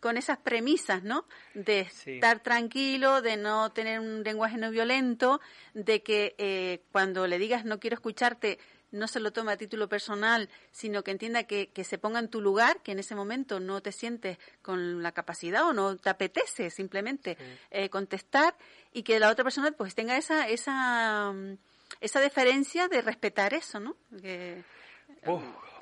con 0.05 0.19
esas 0.19 0.37
premisas, 0.37 1.03
¿no? 1.03 1.25
De 1.55 1.81
estar 1.81 2.43
tranquilo, 2.43 3.23
de 3.23 3.39
no 3.39 3.73
tener 3.73 4.01
un 4.01 4.23
lenguaje 4.23 4.59
no 4.59 4.71
violento, 4.71 5.41
de 5.73 6.03
que 6.03 6.83
cuando 6.93 7.27
le 7.27 7.39
digas 7.39 7.65
no 7.65 7.81
quiero 7.81 7.95
escucharte, 7.95 8.59
no 8.91 9.09
se 9.09 9.19
lo 9.19 9.33
tome 9.33 9.53
a 9.53 9.57
título 9.57 9.89
personal, 9.89 10.51
sino 10.73 11.03
que 11.03 11.11
entienda 11.11 11.45
que, 11.45 11.71
se 11.85 11.97
ponga 11.97 12.19
en 12.19 12.29
tu 12.29 12.43
lugar, 12.43 12.83
que 12.83 12.93
en 12.93 12.99
ese 12.99 13.15
momento 13.15 13.61
no 13.61 13.81
te 13.81 13.93
sientes 13.93 14.37
con 14.61 15.03
la 15.03 15.13
capacidad 15.13 15.67
o 15.67 15.73
no 15.73 15.97
te 15.97 16.11
apetece 16.11 16.69
simplemente 16.69 17.39
eh, 17.71 17.89
contestar 17.89 18.55
y 18.93 19.05
que 19.05 19.19
la 19.19 19.31
otra 19.31 19.43
persona 19.43 19.71
pues 19.71 19.95
tenga 19.95 20.19
esa, 20.19 20.49
esa, 20.51 21.33
mm, 21.33 21.57
esa 22.03 22.21
deferencia 22.21 22.89
de 22.89 23.01
respetar 23.01 23.55
eso, 23.55 23.81
¿no? 23.81 23.97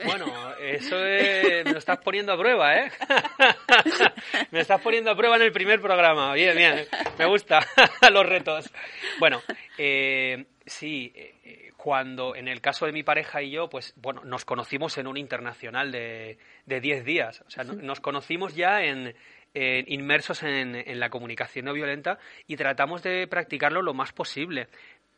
Bueno, 0.04 0.26
eso 0.60 0.96
me 0.96 1.64
lo 1.64 1.78
estás 1.78 1.98
poniendo 1.98 2.32
a 2.32 2.38
prueba, 2.38 2.76
¿eh? 2.76 2.90
me 4.50 4.60
estás 4.60 4.80
poniendo 4.80 5.10
a 5.10 5.16
prueba 5.16 5.36
en 5.36 5.42
el 5.42 5.52
primer 5.52 5.80
programa. 5.80 6.34
Bien, 6.34 6.56
bien, 6.56 6.86
me 7.18 7.26
gusta 7.26 7.60
los 8.10 8.26
retos. 8.26 8.70
Bueno, 9.18 9.42
eh, 9.78 10.46
sí, 10.66 11.12
eh, 11.14 11.72
cuando 11.76 12.34
en 12.34 12.48
el 12.48 12.60
caso 12.60 12.86
de 12.86 12.92
mi 12.92 13.02
pareja 13.02 13.42
y 13.42 13.50
yo, 13.50 13.68
pues 13.68 13.94
bueno, 13.96 14.22
nos 14.24 14.44
conocimos 14.44 14.96
en 14.98 15.06
un 15.06 15.16
internacional 15.16 15.90
de 15.92 16.38
10 16.66 17.04
días. 17.04 17.42
O 17.46 17.50
sea, 17.50 17.64
nos 17.64 18.00
conocimos 18.00 18.54
ya 18.54 18.82
en, 18.82 19.14
inmersos 19.54 20.42
en, 20.42 20.98
la 20.98 21.10
comunicación 21.10 21.66
no 21.66 21.72
violenta 21.72 22.18
y 22.46 22.56
tratamos 22.56 23.02
de 23.02 23.26
practicarlo 23.26 23.82
lo 23.82 23.94
más 23.94 24.12
posible. 24.12 24.68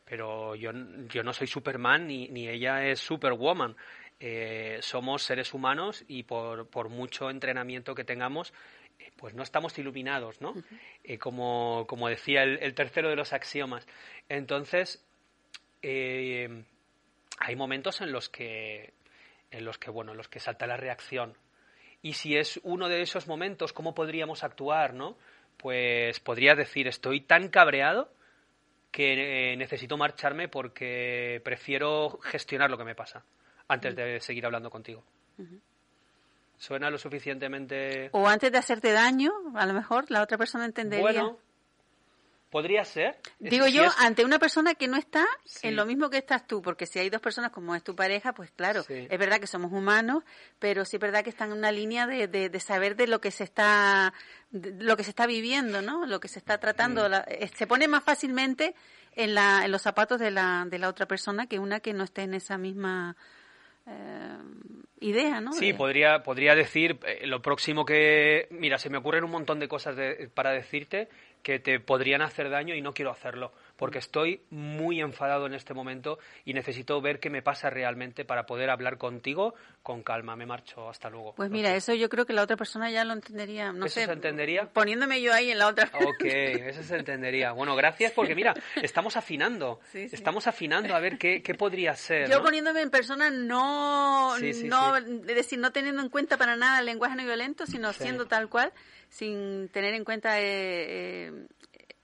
Pero 0.05 0.53
yo, 0.55 0.71
yo 1.09 1.23
no 1.23 1.33
soy 1.33 1.47
Superman 1.47 2.07
ni, 2.07 2.27
ni 2.27 2.47
ella 2.47 2.85
es 2.85 2.99
Superwoman. 2.99 3.75
Eh, 4.19 4.79
somos 4.81 5.23
seres 5.23 5.53
humanos 5.53 6.03
y 6.07 6.23
por, 6.23 6.69
por 6.69 6.89
mucho 6.89 7.29
entrenamiento 7.29 7.95
que 7.95 8.05
tengamos, 8.05 8.53
eh, 8.97 9.11
pues 9.17 9.33
no 9.33 9.43
estamos 9.43 9.77
iluminados, 9.77 10.39
¿no? 10.39 10.53
Eh, 11.03 11.17
como, 11.17 11.85
como 11.87 12.07
decía 12.07 12.43
el, 12.43 12.59
el 12.61 12.73
tercero 12.73 13.09
de 13.09 13.17
los 13.17 13.33
axiomas. 13.33 13.85
Entonces, 14.29 15.05
hay 15.81 17.55
momentos 17.55 18.01
en 18.01 18.11
los 18.11 18.29
que 18.29 18.93
en 19.51 19.65
los 19.65 19.77
que 19.77 19.91
bueno 19.91 20.13
en 20.13 20.17
los 20.17 20.27
que 20.27 20.39
salta 20.39 20.65
la 20.65 20.77
reacción 20.77 21.37
y 22.01 22.13
si 22.13 22.35
es 22.35 22.59
uno 22.63 22.89
de 22.89 23.03
esos 23.03 23.27
momentos 23.27 23.71
cómo 23.71 23.93
podríamos 23.93 24.43
actuar 24.43 24.95
no 24.95 25.15
pues 25.57 26.19
podría 26.21 26.55
decir 26.55 26.87
estoy 26.87 27.21
tan 27.21 27.49
cabreado 27.49 28.11
que 28.89 29.55
necesito 29.57 29.95
marcharme 29.95 30.47
porque 30.47 31.39
prefiero 31.43 32.17
gestionar 32.23 32.71
lo 32.71 32.79
que 32.79 32.85
me 32.85 32.95
pasa 32.95 33.23
antes 33.67 33.95
de 33.95 34.19
seguir 34.19 34.45
hablando 34.45 34.69
contigo 34.69 35.03
suena 36.57 36.89
lo 36.89 36.97
suficientemente 36.97 38.09
o 38.11 38.27
antes 38.27 38.51
de 38.51 38.57
hacerte 38.57 38.91
daño 38.91 39.31
a 39.55 39.65
lo 39.65 39.73
mejor 39.73 40.09
la 40.09 40.21
otra 40.21 40.37
persona 40.37 40.65
entendería 40.65 41.35
¿Podría 42.55 42.85
ser? 42.85 43.17
Digo 43.37 43.67
yo, 43.67 43.83
ante 43.99 44.23
una 44.23 44.39
persona 44.39 44.75
que 44.75 44.87
no 44.87 44.95
está 44.95 45.25
en 45.61 45.75
lo 45.75 45.85
mismo 45.85 46.09
que 46.09 46.19
estás 46.19 46.47
tú, 46.47 46.61
porque 46.61 46.85
si 46.85 46.99
hay 46.99 47.09
dos 47.09 47.19
personas 47.19 47.51
como 47.51 47.75
es 47.75 47.83
tu 47.83 47.97
pareja, 47.97 48.31
pues 48.31 48.49
claro, 48.51 48.85
es 48.87 49.19
verdad 49.19 49.41
que 49.41 49.47
somos 49.47 49.73
humanos, 49.73 50.23
pero 50.57 50.85
sí 50.85 50.95
es 50.95 51.01
verdad 51.01 51.21
que 51.21 51.31
están 51.31 51.51
en 51.51 51.57
una 51.57 51.73
línea 51.73 52.07
de, 52.07 52.29
de, 52.29 52.59
saber 52.61 52.95
de 52.95 53.07
lo 53.07 53.19
que 53.19 53.31
se 53.31 53.43
está 53.43 54.13
lo 54.53 54.95
que 54.95 55.03
se 55.03 55.09
está 55.09 55.27
viviendo, 55.27 55.81
¿no? 55.81 56.05
Lo 56.05 56.21
que 56.21 56.29
se 56.29 56.39
está 56.39 56.57
tratando. 56.57 57.07
Eh, 57.27 57.51
se 57.53 57.67
pone 57.67 57.89
más 57.89 58.05
fácilmente 58.05 58.73
en, 59.17 59.35
la, 59.35 59.65
en 59.65 59.71
los 59.73 59.81
zapatos 59.81 60.17
de 60.21 60.31
la, 60.31 60.65
de 60.65 60.79
la 60.79 60.87
otra 60.87 61.07
persona 61.07 61.47
que 61.47 61.59
una 61.59 61.81
que 61.81 61.93
no 61.93 62.05
esté 62.05 62.21
en 62.21 62.35
esa 62.35 62.57
misma 62.57 63.17
eh, 63.87 64.37
idea, 64.99 65.41
¿no? 65.41 65.53
Sí, 65.53 65.73
podría, 65.73 66.23
podría 66.23 66.55
decir 66.55 66.99
eh, 67.05 67.27
lo 67.27 67.41
próximo 67.41 67.85
que... 67.85 68.47
Mira, 68.51 68.77
se 68.77 68.89
me 68.89 68.97
ocurren 68.97 69.23
un 69.23 69.31
montón 69.31 69.59
de 69.59 69.67
cosas 69.67 69.95
para 70.33 70.51
decirte 70.51 71.09
que 71.43 71.59
te 71.59 71.79
podrían 71.79 72.21
hacer 72.21 72.49
daño 72.49 72.73
y 72.73 72.81
no 72.81 72.93
quiero 72.93 73.11
hacerlo, 73.11 73.51
porque 73.77 73.99
estoy 73.99 74.41
muy 74.49 75.01
enfadado 75.01 75.45
en 75.45 75.53
este 75.53 75.73
momento 75.73 76.17
y 76.45 76.53
necesito 76.53 77.01
ver 77.01 77.19
qué 77.19 77.29
me 77.29 77.41
pasa 77.41 77.69
realmente 77.69 78.25
para 78.25 78.45
poder 78.45 78.69
hablar 78.69 78.97
contigo 78.97 79.55
con 79.83 80.03
calma. 80.03 80.35
Me 80.35 80.45
marcho, 80.45 80.89
hasta 80.89 81.09
luego. 81.09 81.33
Pues 81.35 81.49
mira, 81.49 81.75
eso 81.75 81.93
yo 81.93 82.09
creo 82.09 82.25
que 82.25 82.33
la 82.33 82.43
otra 82.43 82.57
persona 82.57 82.89
ya 82.89 83.03
lo 83.03 83.13
entendería. 83.13 83.71
No 83.71 83.85
¿Eso 83.85 84.01
se 84.01 84.11
entendería? 84.11 84.65
Poniéndome 84.71 85.21
yo 85.21 85.33
ahí 85.33 85.51
en 85.51 85.59
la 85.59 85.67
otra. 85.67 85.89
Ok, 85.93 86.23
eso 86.23 86.83
se 86.83 86.97
entendería. 86.97 87.51
Bueno, 87.51 87.75
gracias 87.75 88.11
porque 88.11 88.35
mira, 88.35 88.53
estamos 88.81 89.17
afinando. 89.17 89.79
Estamos 89.93 90.47
afinando 90.47 90.95
a 90.95 90.99
ver 90.99 91.17
qué, 91.17 91.41
qué 91.41 91.55
podría 91.55 91.95
ser. 91.95 92.29
Yo 92.29 92.41
poniéndome 92.41 92.81
en 92.81 92.89
persona 92.89 93.29
no, 93.29 94.37
no 94.37 94.97
es 94.97 95.25
decir, 95.25 95.59
no 95.59 95.71
teniendo 95.71 96.01
en 96.01 96.09
cuenta 96.09 96.37
para 96.37 96.55
nada 96.55 96.79
el 96.79 96.85
lenguaje 96.85 97.15
no 97.15 97.23
violento, 97.23 97.65
sino 97.65 97.91
siendo 97.93 98.25
tal 98.27 98.49
cual 98.49 98.71
sin 99.09 99.69
tener 99.69 99.93
en 99.93 100.03
cuenta 100.03 100.39
eh, 100.39 100.45
eh, 101.27 101.47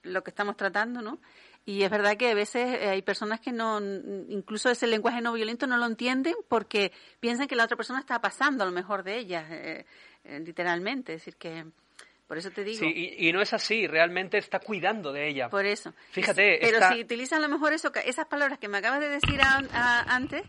lo 0.03 0.23
que 0.23 0.29
estamos 0.29 0.55
tratando, 0.55 1.01
¿no? 1.01 1.19
Y 1.65 1.83
es 1.83 1.89
verdad 1.89 2.17
que 2.17 2.31
a 2.31 2.33
veces 2.33 2.79
eh, 2.79 2.89
hay 2.89 3.01
personas 3.01 3.39
que 3.39 3.51
no, 3.51 3.79
incluso 4.29 4.69
ese 4.69 4.87
lenguaje 4.87 5.21
no 5.21 5.33
violento 5.33 5.67
no 5.67 5.77
lo 5.77 5.85
entienden 5.85 6.35
porque 6.47 6.91
piensan 7.19 7.47
que 7.47 7.55
la 7.55 7.65
otra 7.65 7.77
persona 7.77 7.99
está 7.99 8.19
pasando 8.19 8.63
a 8.63 8.67
lo 8.67 8.71
mejor 8.71 9.03
de 9.03 9.17
ellas, 9.17 9.45
literalmente. 10.23 11.13
Es 11.13 11.21
decir, 11.21 11.35
que 11.35 11.65
por 12.31 12.37
eso 12.37 12.49
te 12.49 12.63
digo. 12.63 12.79
Sí, 12.79 13.15
y, 13.17 13.33
no 13.33 13.41
es 13.41 13.51
así, 13.51 13.87
realmente 13.87 14.37
está 14.37 14.59
cuidando 14.59 15.11
de 15.11 15.27
ella. 15.27 15.49
Por 15.49 15.65
eso. 15.65 15.93
Fíjate. 16.11 16.59
Pero 16.61 16.79
si 16.87 17.01
utilizas 17.01 17.39
a 17.39 17.41
lo 17.41 17.49
mejor 17.49 17.73
eso, 17.73 17.91
esas 18.05 18.25
palabras 18.25 18.57
que 18.57 18.69
me 18.69 18.77
acabas 18.77 19.01
de 19.01 19.09
decir 19.09 19.41
antes, 19.43 20.43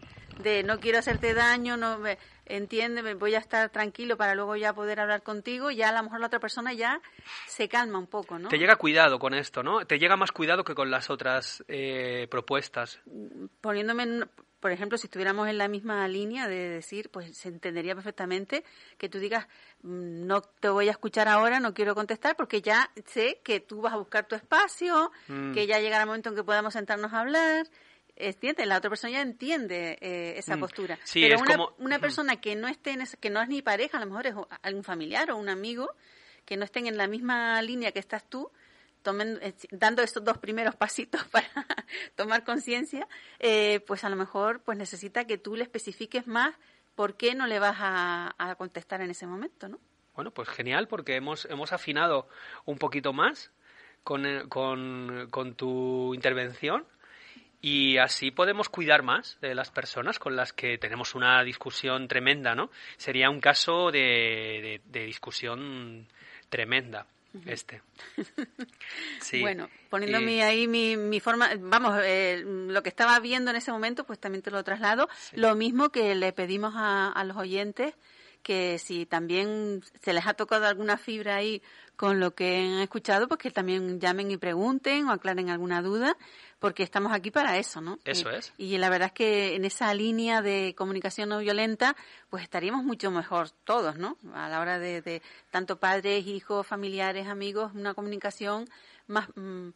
de 0.45 0.63
no 0.63 0.79
quiero 0.79 1.01
hacerte 1.01 1.35
daño, 1.35 1.77
no 1.77 1.99
me, 1.99 2.19
entiéndeme, 2.47 3.15
voy 3.15 3.35
a 3.35 3.39
estar 3.39 3.71
tranquilo 3.71 4.17
para 4.17 4.35
luego 4.35 4.57
ya 4.57 4.73
poder 4.73 5.01
hablar 5.01 5.23
contigo, 5.23 5.71
ya 5.71 5.89
a 5.91 5.93
lo 5.93 6.03
mejor 6.03 6.21
la 6.21 6.27
otra 6.27 6.41
persona 6.41 6.73
ya 6.73 7.01
se 7.47 7.69
calma 7.69 7.99
un 7.99 8.07
poco, 8.07 8.39
¿no? 8.39 8.49
Te 8.49 8.59
llega 8.59 8.77
cuidado 8.77 9.19
con 9.19 9.35
esto, 9.35 9.63
¿no? 9.63 9.85
Te 9.87 9.99
llega 9.99 10.17
más 10.17 10.33
cuidado 10.33 10.65
que 10.65 10.75
con 10.75 10.91
las 10.91 11.11
otras 11.11 11.65
eh, 11.69 12.27
propuestas. 12.31 13.01
Poniéndome, 13.61 14.03
en, 14.03 14.31
por 14.61 14.71
ejemplo, 14.71 14.97
si 14.97 15.07
estuviéramos 15.07 15.49
en 15.49 15.59
la 15.59 15.69
misma 15.69 16.07
línea 16.09 16.47
de 16.47 16.69
decir, 16.69 17.11
pues 17.11 17.37
se 17.37 17.49
entendería 17.49 17.95
perfectamente 17.95 18.65
que 18.97 19.09
tú 19.09 19.19
digas, 19.19 19.47
mm, 19.83 20.27
no 20.27 20.41
te 20.43 20.69
voy 20.69 20.89
a 20.89 20.93
escuchar 20.93 21.29
ahora, 21.29 21.61
no 21.61 21.75
quiero 21.75 21.95
contestar, 21.95 22.37
porque 22.37 22.63
ya 22.63 22.91
sé 23.07 23.41
que 23.43 23.61
tú 23.61 23.81
vas 23.81 23.93
a 23.93 23.97
buscar 23.97 24.27
tu 24.27 24.35
espacio, 24.35 25.11
mm. 25.29 25.53
que 25.53 25.67
ya 25.67 25.81
llegará 25.81 26.03
el 26.03 26.07
momento 26.07 26.29
en 26.29 26.37
que 26.37 26.45
podamos 26.45 26.75
sentarnos 26.75 27.13
a 27.13 27.21
hablar 27.21 27.67
entiende, 28.17 28.67
la 28.67 28.79
otra 28.79 28.91
persona 28.91 29.13
ya 29.13 29.23
entiende 29.23 29.99
eh, 30.01 30.35
esa 30.37 30.57
mm. 30.57 30.61
postura. 30.61 30.99
Pero 31.13 31.41
una, 31.41 31.57
una, 31.79 31.99
persona 31.99 32.41
que 32.41 32.55
no 32.55 32.69
esté 32.69 32.91
en 32.91 33.05
que 33.21 33.31
no 33.31 33.41
es 33.41 33.49
ni 33.49 33.63
pareja, 33.63 33.99
a 33.99 34.01
lo 34.01 34.07
mejor 34.07 34.27
es 34.27 34.35
algún 34.63 34.85
familiar 34.85 35.31
o 35.31 35.37
un 35.37 35.49
amigo, 35.49 35.91
que 36.45 36.57
no 36.57 36.65
estén 36.65 36.87
en 36.87 36.97
la 36.97 37.07
misma 37.07 37.61
línea 37.63 37.93
que 37.93 37.99
estás 37.99 38.29
tú, 38.29 38.51
tomen, 39.03 39.39
eh, 39.43 39.55
dando 39.71 40.03
estos 40.03 40.25
dos 40.25 40.39
primeros 40.39 40.77
pasitos 40.77 41.25
para 41.25 41.47
tomar 42.17 42.45
conciencia, 42.45 43.07
eh, 43.39 43.81
pues 43.87 44.05
a 44.05 44.09
lo 44.09 44.17
mejor 44.17 44.63
pues 44.63 44.79
necesita 44.79 45.25
que 45.25 45.39
tú 45.39 45.57
le 45.57 45.63
especifiques 45.63 46.27
más 46.27 46.55
¿por 46.95 47.17
qué 47.17 47.35
no 47.35 47.47
le 47.47 47.59
vas 47.59 47.77
a, 47.79 48.55
contestar 48.59 49.01
en 49.01 49.11
ese 49.11 49.27
momento, 49.27 49.69
no? 49.69 49.79
Bueno, 50.15 50.31
pues 50.31 50.49
genial, 50.49 50.89
porque 50.89 51.17
hemos, 51.17 51.47
hemos 51.47 51.73
afinado 51.73 52.29
un 52.67 52.79
poquito 52.79 53.13
más 53.13 53.51
con, 54.05 54.27
eh, 54.27 54.43
con, 54.49 55.29
con 55.31 55.55
tu 55.55 56.13
intervención 56.15 56.87
y 57.63 57.97
así 57.97 58.31
podemos 58.31 58.69
cuidar 58.69 59.03
más 59.03 59.39
de 59.41 59.55
las 59.55 59.71
personas 59.71 60.19
con 60.19 60.37
las 60.37 60.53
que 60.53 60.77
tenemos 60.77 61.15
una 61.15 61.43
discusión 61.43 62.09
tremenda, 62.09 62.55
¿no? 62.55 62.71
Sería 62.99 63.31
un 63.31 63.41
caso 63.41 63.91
de, 63.91 64.83
de 64.85 65.07
discusión 65.07 66.07
tremenda 66.51 67.07
este. 67.47 67.83
Sí. 69.21 69.41
Bueno, 69.41 69.71
poniéndome 69.89 70.43
ahí 70.43 70.67
mi, 70.67 70.97
mi 70.97 71.21
forma, 71.21 71.49
vamos, 71.59 71.99
eh, 72.03 72.43
lo 72.45 72.83
que 72.83 72.89
estaba 72.89 73.19
viendo 73.21 73.51
en 73.51 73.57
ese 73.57 73.71
momento, 73.71 74.05
pues 74.05 74.19
también 74.19 74.43
te 74.43 74.51
lo 74.51 74.63
traslado. 74.65 75.09
Lo 75.33 75.55
mismo 75.55 75.91
que 75.91 76.15
le 76.15 76.33
pedimos 76.33 76.75
a, 76.77 77.11
a 77.11 77.25
los 77.25 77.37
oyentes 77.37 77.95
que 78.43 78.79
si 78.79 79.07
también 79.07 79.83
se 80.03 80.13
les 80.13 80.27
ha 80.27 80.35
tocado 80.35 80.67
alguna 80.67 80.99
fibra 80.99 81.37
ahí 81.37 81.63
con 81.97 82.19
lo 82.19 82.35
que 82.35 82.59
han 82.59 82.81
escuchado, 82.81 83.29
pues 83.29 83.39
que 83.39 83.51
también 83.51 84.01
llamen 84.01 84.31
y 84.31 84.37
pregunten 84.37 85.07
o 85.07 85.13
aclaren 85.13 85.51
alguna 85.51 85.83
duda, 85.83 86.17
porque 86.59 86.83
estamos 86.83 87.13
aquí 87.13 87.31
para 87.31 87.59
eso, 87.59 87.81
¿no? 87.81 87.99
Eso 88.05 88.31
es. 88.31 88.53
Y 88.59 88.77
la 88.79 88.91
verdad 88.91 89.09
es 89.09 89.13
que 89.13 89.55
en 89.55 89.65
esa 89.65 89.93
línea 89.95 90.43
de 90.43 90.75
comunicación 90.77 91.29
no 91.29 91.39
violenta, 91.39 91.97
pues 92.29 92.43
estaríamos 92.43 92.85
mucho 92.85 93.11
mejor 93.11 93.51
todos, 93.65 93.99
¿no? 93.99 94.17
A 94.35 94.49
la 94.49 94.61
hora 94.61 94.79
de, 94.79 95.23
tanto 95.51 95.79
padres, 95.79 96.27
hijos, 96.27 96.67
familiares, 96.67 97.29
amigos, 97.29 97.73
una 97.75 97.95
comunicación 97.95 98.69
más, 99.07 99.29
mm, 99.37 99.69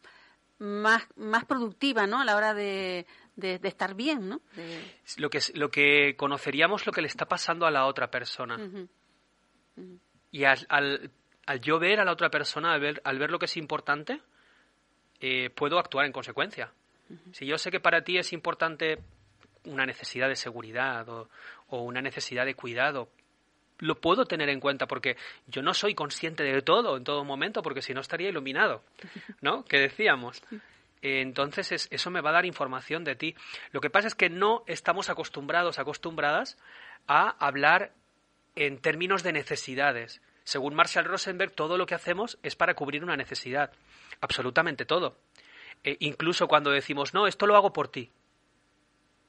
más, 0.59 1.03
más 1.15 1.45
productiva, 1.45 2.07
¿no? 2.07 2.19
A 2.19 2.25
la 2.25 2.35
hora 2.35 2.53
de, 2.53 3.05
de, 3.37 3.59
estar 3.63 3.93
bien, 3.93 4.27
¿no? 4.27 4.41
Lo, 5.17 5.29
que, 5.29 5.39
lo 5.53 5.69
que 5.69 6.15
conoceríamos 6.17 6.85
lo 6.85 6.91
que 6.91 7.01
le 7.01 7.07
está 7.07 7.25
pasando 7.25 7.65
a 7.65 7.71
la 7.71 7.85
otra 7.85 8.09
persona. 8.11 8.59
Y 10.31 10.43
al, 10.43 10.65
al, 10.67 11.11
al, 11.45 11.61
yo 11.61 11.79
ver 11.79 11.99
a 11.99 12.05
la 12.05 12.11
otra 12.11 12.29
persona, 12.29 12.73
al 12.73 12.81
ver, 12.81 13.01
al 13.05 13.19
ver 13.19 13.31
lo 13.31 13.39
que 13.39 13.45
es 13.45 13.55
importante, 13.55 14.19
eh, 15.21 15.49
puedo 15.51 15.79
actuar 15.79 16.05
en 16.05 16.11
consecuencia. 16.11 16.71
Si 17.31 17.45
yo 17.45 17.57
sé 17.57 17.71
que 17.71 17.79
para 17.79 18.03
ti 18.03 18.17
es 18.17 18.33
importante 18.33 18.97
una 19.63 19.85
necesidad 19.85 20.27
de 20.27 20.35
seguridad 20.35 21.07
o, 21.07 21.29
una 21.69 22.01
necesidad 22.01 22.45
de 22.45 22.55
cuidado, 22.55 23.09
lo 23.79 23.95
puedo 24.01 24.25
tener 24.25 24.49
en 24.49 24.59
cuenta 24.59 24.87
porque 24.87 25.15
yo 25.45 25.61
no 25.61 25.73
soy 25.73 25.93
consciente 25.93 26.43
de 26.43 26.61
todo 26.61 26.97
en 26.97 27.03
todo 27.03 27.23
momento 27.23 27.61
porque 27.61 27.81
si 27.81 27.93
no 27.93 28.01
estaría 28.01 28.29
iluminado, 28.29 28.83
¿no? 29.41 29.63
Que 29.63 29.79
decíamos. 29.79 30.41
Entonces 31.01 31.87
eso 31.91 32.11
me 32.11 32.21
va 32.21 32.31
a 32.31 32.33
dar 32.33 32.45
información 32.45 33.03
de 33.03 33.15
ti. 33.15 33.35
Lo 33.71 33.81
que 33.81 33.89
pasa 33.89 34.07
es 34.07 34.15
que 34.15 34.29
no 34.29 34.63
estamos 34.67 35.09
acostumbrados, 35.09 35.79
acostumbradas 35.79 36.57
a 37.07 37.29
hablar 37.45 37.93
en 38.55 38.79
términos 38.79 39.23
de 39.23 39.33
necesidades. 39.33 40.21
Según 40.43 40.75
Marshall 40.75 41.05
Rosenberg, 41.05 41.51
todo 41.51 41.77
lo 41.77 41.85
que 41.85 41.95
hacemos 41.95 42.39
es 42.41 42.55
para 42.55 42.73
cubrir 42.73 43.03
una 43.03 43.17
necesidad 43.17 43.71
absolutamente 44.21 44.85
todo. 44.85 45.17
E 45.83 45.97
incluso 45.99 46.47
cuando 46.47 46.71
decimos, 46.71 47.13
no, 47.13 47.27
esto 47.27 47.45
lo 47.45 47.55
hago 47.55 47.73
por 47.73 47.89
ti. 47.89 48.11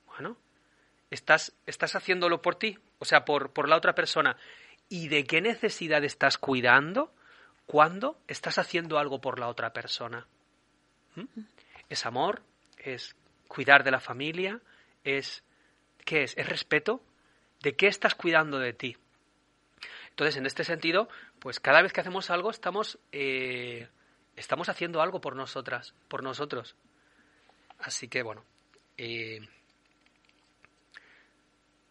Bueno, 0.06 0.36
estás, 1.10 1.52
estás 1.66 1.94
haciéndolo 1.94 2.40
por 2.40 2.56
ti, 2.56 2.78
o 2.98 3.04
sea, 3.04 3.24
por, 3.24 3.52
por 3.52 3.68
la 3.68 3.76
otra 3.76 3.94
persona. 3.94 4.36
¿Y 4.88 5.08
de 5.08 5.24
qué 5.24 5.40
necesidad 5.40 6.02
estás 6.04 6.38
cuidando 6.38 7.12
cuando 7.66 8.18
estás 8.26 8.58
haciendo 8.58 8.98
algo 8.98 9.20
por 9.20 9.38
la 9.38 9.48
otra 9.48 9.72
persona? 9.72 10.26
¿Mm? 11.14 11.24
¿Es 11.88 12.06
amor? 12.06 12.42
¿Es 12.78 13.16
cuidar 13.48 13.84
de 13.84 13.90
la 13.90 14.00
familia? 14.00 14.60
¿Es 15.04 15.42
qué 16.04 16.22
es? 16.22 16.36
¿Es 16.36 16.48
respeto? 16.48 17.02
¿De 17.62 17.74
qué 17.76 17.86
estás 17.86 18.14
cuidando 18.14 18.58
de 18.58 18.72
ti? 18.72 18.96
Entonces, 20.10 20.36
en 20.36 20.46
este 20.46 20.64
sentido, 20.64 21.08
pues 21.38 21.60
cada 21.60 21.82
vez 21.82 21.92
que 21.92 22.00
hacemos 22.00 22.30
algo 22.30 22.50
estamos 22.50 22.98
eh, 23.12 23.88
estamos 24.36 24.68
haciendo 24.68 25.00
algo 25.00 25.20
por 25.20 25.36
nosotras, 25.36 25.94
por 26.08 26.22
nosotros. 26.22 26.76
Así 27.78 28.08
que 28.08 28.22
bueno, 28.22 28.44
eh, 28.96 29.40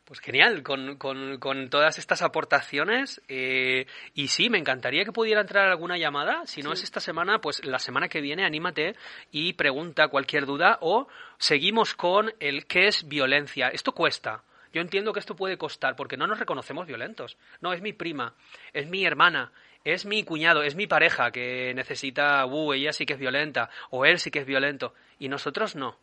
pues 0.08 0.22
genial, 0.22 0.63
con, 0.63 0.96
con, 0.96 1.70
todas 1.70 2.00
estas 2.00 2.22
aportaciones. 2.22 3.22
Eh, 3.28 3.88
y 4.13 4.30
sí, 4.30 4.50
me 4.50 4.58
encantaría 4.58 5.04
que 5.04 5.12
pudiera 5.12 5.41
entrar 5.41 5.67
alguna 5.67 5.98
llamada. 5.98 6.43
Si 6.46 6.62
no 6.62 6.72
es 6.72 6.82
esta 6.82 7.02
semana, 7.02 7.39
pues 7.39 7.63
la 7.65 7.78
semana 7.78 8.08
que 8.08 8.22
viene, 8.22 8.46
anímate 8.46 8.96
y 9.32 9.54
pregunta 9.54 10.08
cualquier 10.08 10.46
duda. 10.46 10.78
O 10.80 11.10
seguimos 11.38 11.93
con 11.93 12.34
el 12.39 12.67
qué 12.67 12.88
es 12.88 13.06
violencia. 13.10 13.67
Esto 13.67 13.91
cuesta. 13.91 14.43
Yo 14.72 14.80
entiendo 14.80 15.12
que 15.12 15.20
esto 15.20 15.36
puede 15.36 15.58
costar 15.58 15.98
porque 15.98 16.15
no 16.15 16.26
nos 16.26 16.39
reconocemos 16.39 16.88
violentos. 16.88 17.38
No, 17.60 17.74
es 17.74 17.82
mi 17.82 17.91
prima, 17.91 18.34
es 18.72 18.88
mi 18.88 19.06
hermana, 19.06 19.52
es 19.84 20.06
mi 20.06 20.24
cuñado, 20.24 20.63
es 20.63 20.76
mi 20.76 20.88
pareja 20.88 21.32
que 21.32 21.74
necesita, 21.74 22.46
uh, 22.46 22.74
ella 22.74 22.93
sí 22.93 23.06
que 23.06 23.13
es 23.13 23.20
violenta, 23.20 23.70
o 23.89 24.06
él 24.06 24.20
sí 24.20 24.32
que 24.32 24.39
es 24.39 24.46
violento, 24.46 24.93
y 25.20 25.28
nosotros 25.28 25.76
no. 25.76 25.98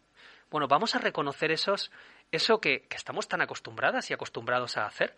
Bueno, 0.51 0.69
vamos 0.69 0.95
a 0.95 0.99
reconocer 0.99 1.51
esos, 1.51 1.91
eso 2.37 2.61
que, 2.61 2.87
estamos 2.91 3.29
tan 3.29 3.41
acostumbradas 3.41 4.11
y 4.11 4.15
acostumbrados 4.15 4.77
a 4.77 4.87
hacer. 4.87 5.17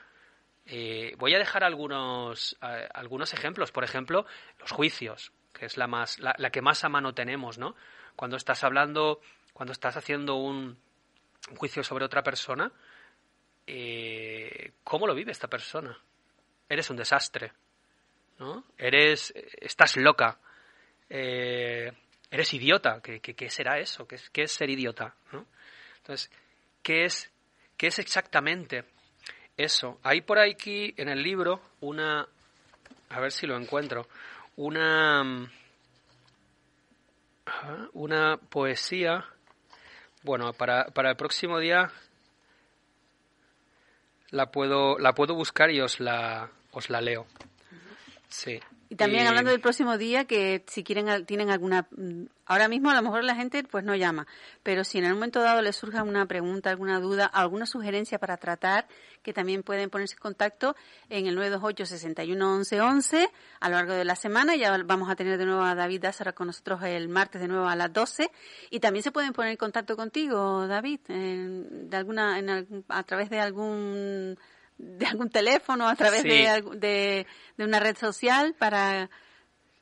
Eh, 0.66 1.14
voy 1.18 1.35
a 1.35 1.38
dejar 1.38 1.64
algunos, 1.64 2.57
algunos 2.61 3.33
ejemplos. 3.33 3.72
Por 3.72 3.85
ejemplo, 3.85 4.26
los 4.59 4.72
juicios, 4.72 5.33
que 5.52 5.66
es 5.66 5.76
la, 5.76 5.87
más, 5.87 6.18
la, 6.18 6.50
que 6.50 6.62
más 6.62 6.85
a 6.85 6.88
mano 6.88 7.14
tenemos, 7.14 7.59
¿no? 7.59 7.76
Cuando 8.16 8.37
estás 8.37 8.64
hablando, 8.64 9.20
cuando 9.52 9.72
estás 9.72 9.96
haciendo 9.96 10.37
un, 10.37 10.79
juicio 11.57 11.85
sobre 11.85 12.05
otra 12.05 12.22
persona, 12.22 12.72
eh, 13.66 14.72
¿cómo 14.83 15.07
lo 15.07 15.14
vive 15.14 15.31
esta 15.33 15.48
persona? 15.48 15.96
Eres 16.68 16.90
un 16.90 16.96
desastre. 16.96 17.52
¿no? 18.38 18.64
Eres, 18.76 19.33
estás 19.61 19.96
loca, 19.96 20.38
eh, 21.09 21.92
eres 22.31 22.55
idiota, 22.55 23.00
¿Qué, 23.00 23.20
¿Qué, 23.20 23.50
será 23.50 23.79
eso? 23.79 24.07
¿Qué 24.07 24.18
¿Qué 24.33 24.42
es, 24.42 24.52
ser 24.52 24.70
idiota? 24.70 25.14
Entonces, 25.98 26.31
¿qué 26.87 27.05
es, 27.05 27.29
¿qué 27.77 27.88
es 27.88 27.99
exactamente 27.99 28.85
eso? 29.57 29.99
Hay 30.05 30.20
por 30.20 30.38
aquí 30.38 30.94
en 30.96 31.09
el 31.09 31.20
libro 31.20 31.61
una, 31.81 32.29
a 33.09 33.20
ver 33.20 33.33
si 33.33 33.44
lo 33.44 33.57
encuentro, 33.57 34.07
una, 34.55 35.51
una 37.92 38.37
poesía, 38.37 39.25
bueno, 40.22 40.53
para, 40.53 40.85
para 40.85 41.11
el 41.11 41.16
próximo 41.16 41.59
día 41.59 41.90
la 44.31 44.53
puedo, 44.53 44.96
la 45.01 45.12
puedo 45.12 45.35
buscar 45.35 45.72
y 45.72 45.81
os 45.81 45.99
la, 45.99 46.53
os 46.70 46.88
la 46.88 47.01
leo. 47.01 47.27
Sí. 48.29 48.61
Y 48.88 48.96
también 48.96 49.27
hablando 49.27 49.51
del 49.51 49.61
próximo 49.61 49.99
día, 49.99 50.27
que 50.27 50.64
si 50.68 50.85
quieren 50.85 51.27
tienen 51.27 51.51
alguna, 51.51 51.88
mm, 51.90 52.27
ahora 52.44 52.68
mismo 52.68 52.90
a 52.90 52.94
lo 52.94 53.03
mejor 53.03 53.25
la 53.25 53.35
gente 53.35 53.64
pues 53.64 53.85
no 53.85 53.96
llama, 53.96 54.29
pero 54.62 54.85
si 54.85 54.99
en 54.99 55.05
el 55.07 55.14
momento 55.14 55.40
dado 55.40 55.61
les 55.61 55.75
surja 55.75 56.05
una 56.05 56.27
pregunta, 56.27 56.70
alguna 56.70 57.01
duda, 57.01 57.27
alguna 57.27 57.66
sugerencia 57.66 58.18
para 58.18 58.37
tratar, 58.37 58.87
que 59.25 59.33
también 59.33 59.64
pueden 59.64 59.90
ponerse 59.90 60.14
en 60.14 60.20
contacto 60.20 60.77
en 61.09 61.27
el 61.27 61.35
928 61.35 61.87
61 61.87 62.55
11 62.55 62.81
11 62.81 63.29
a 63.59 63.68
lo 63.68 63.75
largo 63.75 63.94
de 63.94 64.05
la 64.05 64.14
semana. 64.14 64.55
Ya 64.55 64.77
vamos 64.85 65.11
a 65.11 65.16
tener 65.16 65.37
de 65.37 65.46
nuevo 65.46 65.62
a 65.62 65.75
David 65.75 66.03
Dázara 66.03 66.33
con 66.33 66.46
nosotros 66.46 66.81
el 66.85 67.09
martes 67.09 67.40
de 67.40 67.49
nuevo 67.49 67.66
a 67.66 67.75
las 67.75 67.92
12 67.92 68.31
y 68.70 68.79
también 68.79 69.03
se 69.03 69.11
pueden 69.11 69.33
poner 69.33 69.51
en 69.51 69.57
contacto 69.57 69.96
contigo, 69.96 70.68
David, 70.68 71.01
de 71.09 71.96
alguna, 71.96 72.38
en, 72.38 72.85
a 72.88 73.03
través 73.03 73.31
de 73.31 73.40
algún 73.40 74.38
de 74.79 75.07
algún 75.07 75.31
teléfono, 75.31 75.89
a 75.89 75.97
través 75.97 76.23
de, 76.23 76.62
de, 76.77 77.27
una 77.59 77.81
red 77.81 77.97
social 77.97 78.55
para... 78.59 79.09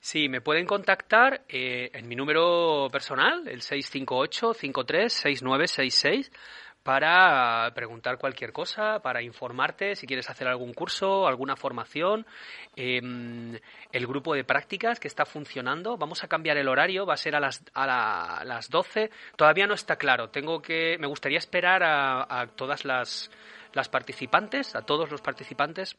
Sí, 0.00 0.28
me 0.28 0.40
pueden 0.42 0.66
contactar 0.66 1.42
eh, 1.48 1.90
en 1.94 2.06
mi 2.06 2.14
número 2.14 2.88
personal, 2.92 3.48
el 3.48 3.62
658-53-6966, 3.62 6.30
para 6.82 7.72
preguntar 7.74 8.18
cualquier 8.18 8.52
cosa, 8.52 9.00
para 9.00 9.22
informarte 9.22 9.96
si 9.96 10.06
quieres 10.06 10.28
hacer 10.28 10.46
algún 10.46 10.74
curso, 10.74 11.26
alguna 11.26 11.56
formación. 11.56 12.26
Em, 12.76 13.58
el 13.90 14.06
grupo 14.06 14.34
de 14.34 14.44
prácticas 14.44 15.00
que 15.00 15.08
está 15.08 15.24
funcionando, 15.24 15.96
vamos 15.96 16.22
a 16.22 16.28
cambiar 16.28 16.58
el 16.58 16.68
horario, 16.68 17.06
va 17.06 17.14
a 17.14 17.16
ser 17.16 17.34
a 17.34 17.40
las, 17.40 17.64
a, 17.72 18.42
las 18.44 18.68
12. 18.68 19.10
Todavía 19.36 19.66
no 19.66 19.72
está 19.72 19.96
claro, 19.96 20.28
tengo 20.28 20.60
que, 20.60 20.98
me 21.00 21.06
gustaría 21.06 21.38
esperar 21.38 21.82
a 21.82 22.46
todas 22.54 22.84
las 22.84 23.30
las 23.74 23.88
participantes, 23.88 24.74
a 24.74 24.82
todos 24.82 25.10
los 25.10 25.20
participantes, 25.20 25.96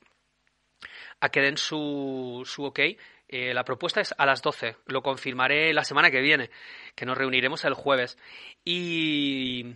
a 1.19 1.29
que 1.29 1.41
den 1.41 1.57
su, 1.57 2.41
su 2.45 2.63
ok. 2.63 2.79
Eh, 3.27 3.53
la 3.53 3.63
propuesta 3.63 4.01
es 4.01 4.13
a 4.17 4.25
las 4.25 4.41
12. 4.41 4.77
Lo 4.87 5.01
confirmaré 5.01 5.73
la 5.73 5.83
semana 5.83 6.11
que 6.11 6.21
viene, 6.21 6.49
que 6.95 7.05
nos 7.05 7.17
reuniremos 7.17 7.63
el 7.65 7.73
jueves. 7.73 8.17
Y, 8.63 9.75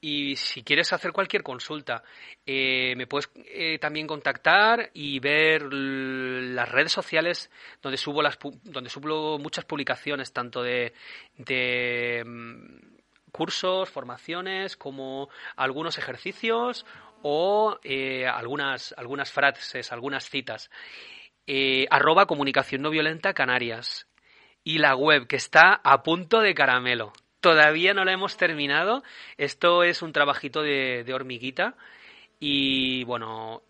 y 0.00 0.36
si 0.36 0.62
quieres 0.62 0.92
hacer 0.92 1.12
cualquier 1.12 1.42
consulta, 1.42 2.02
eh, 2.44 2.94
me 2.96 3.06
puedes 3.06 3.30
eh, 3.36 3.78
también 3.78 4.06
contactar 4.06 4.90
y 4.92 5.20
ver 5.20 5.72
las 5.72 6.68
redes 6.68 6.92
sociales 6.92 7.50
donde 7.80 7.96
subo, 7.96 8.20
las, 8.20 8.38
donde 8.64 8.90
subo 8.90 9.38
muchas 9.38 9.64
publicaciones, 9.64 10.32
tanto 10.32 10.62
de, 10.62 10.92
de 11.38 12.24
mm, 12.26 13.30
cursos, 13.30 13.88
formaciones, 13.88 14.76
como 14.76 15.30
algunos 15.56 15.98
ejercicios 15.98 16.84
o 17.22 17.78
eh, 17.82 18.26
algunas, 18.26 18.94
algunas 18.96 19.30
frases, 19.32 19.92
algunas 19.92 20.28
citas. 20.28 20.70
Eh, 21.46 21.86
arroba 21.90 22.26
comunicación 22.26 22.82
no 22.82 22.90
violenta 22.90 23.34
Canarias. 23.34 24.06
Y 24.64 24.78
la 24.78 24.94
web 24.94 25.26
que 25.26 25.36
está 25.36 25.80
a 25.82 26.02
punto 26.02 26.40
de 26.40 26.54
caramelo. 26.54 27.12
Todavía 27.40 27.94
no 27.94 28.04
la 28.04 28.12
hemos 28.12 28.36
terminado. 28.36 29.02
Esto 29.36 29.82
es 29.82 30.02
un 30.02 30.12
trabajito 30.12 30.62
de, 30.62 31.02
de 31.04 31.14
hormiguita. 31.14 31.74
Y 32.38 33.02
bueno, 33.04 33.62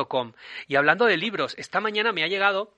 com. 0.08 0.32
Y 0.66 0.76
hablando 0.76 1.04
de 1.06 1.16
libros 1.16 1.54
esta 1.58 1.80
mañana 1.80 2.12
me 2.12 2.24
ha 2.24 2.28
llegado 2.28 2.72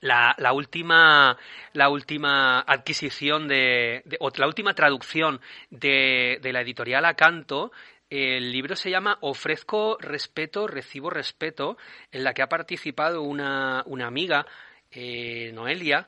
la, 0.00 0.34
la, 0.38 0.52
última 0.52 1.36
la 1.72 1.88
última 1.88 2.60
adquisición 2.60 3.48
de, 3.48 4.02
o 4.20 4.30
la 4.36 4.46
última 4.46 4.74
traducción 4.74 5.40
de, 5.70 6.38
de 6.40 6.52
la 6.52 6.60
editorial 6.60 7.04
Acanto 7.04 7.72
el 8.10 8.52
libro 8.52 8.76
se 8.76 8.90
llama 8.90 9.18
Ofrezco 9.20 9.98
respeto, 9.98 10.66
recibo 10.66 11.10
respeto, 11.10 11.76
en 12.12 12.22
la 12.22 12.34
que 12.34 12.42
ha 12.42 12.48
participado 12.48 13.22
una, 13.22 13.82
una 13.86 14.06
amiga, 14.06 14.46
eh, 14.92 15.50
Noelia, 15.52 16.06